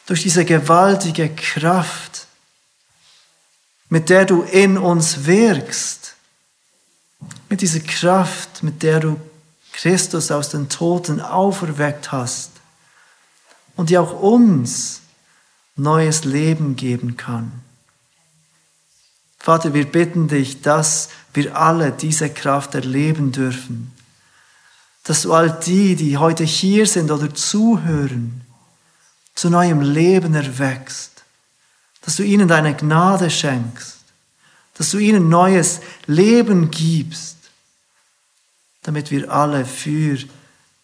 durch 0.06 0.22
diese 0.22 0.44
gewaltige 0.44 1.28
Kraft, 1.28 2.26
mit 3.88 4.08
der 4.08 4.24
du 4.24 4.42
in 4.42 4.78
uns 4.78 5.26
wirkst, 5.26 6.16
mit 7.48 7.60
dieser 7.60 7.80
Kraft, 7.80 8.64
mit 8.64 8.82
der 8.82 8.98
du 8.98 9.20
Christus 9.72 10.32
aus 10.32 10.48
den 10.48 10.68
Toten 10.68 11.20
auferweckt 11.20 12.10
hast 12.10 12.51
und 13.76 13.90
die 13.90 13.98
auch 13.98 14.20
uns 14.20 15.00
neues 15.76 16.24
Leben 16.24 16.76
geben 16.76 17.16
kann. 17.16 17.52
Vater, 19.38 19.74
wir 19.74 19.86
bitten 19.86 20.28
dich, 20.28 20.62
dass 20.62 21.08
wir 21.34 21.56
alle 21.56 21.92
diese 21.92 22.30
Kraft 22.30 22.74
erleben 22.74 23.32
dürfen 23.32 23.92
dass 25.04 25.22
du 25.22 25.32
all 25.32 25.50
die, 25.50 25.96
die 25.96 26.16
heute 26.16 26.44
hier 26.44 26.86
sind 26.86 27.10
oder 27.10 27.34
zuhören, 27.34 28.42
zu 29.34 29.50
neuem 29.50 29.80
Leben 29.80 30.34
erwächst, 30.34 31.24
dass 32.02 32.16
du 32.16 32.22
ihnen 32.22 32.48
deine 32.48 32.76
Gnade 32.76 33.30
schenkst, 33.30 33.98
dass 34.74 34.90
du 34.90 34.98
ihnen 34.98 35.28
neues 35.28 35.80
Leben 36.06 36.70
gibst, 36.70 37.36
damit 38.82 39.10
wir 39.10 39.32
alle 39.32 39.64
für 39.64 40.18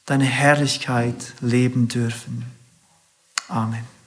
deine 0.07 0.25
Herrlichkeit 0.25 1.35
leben 1.41 1.89
dürfen. 1.89 2.45
Amen. 3.51 3.98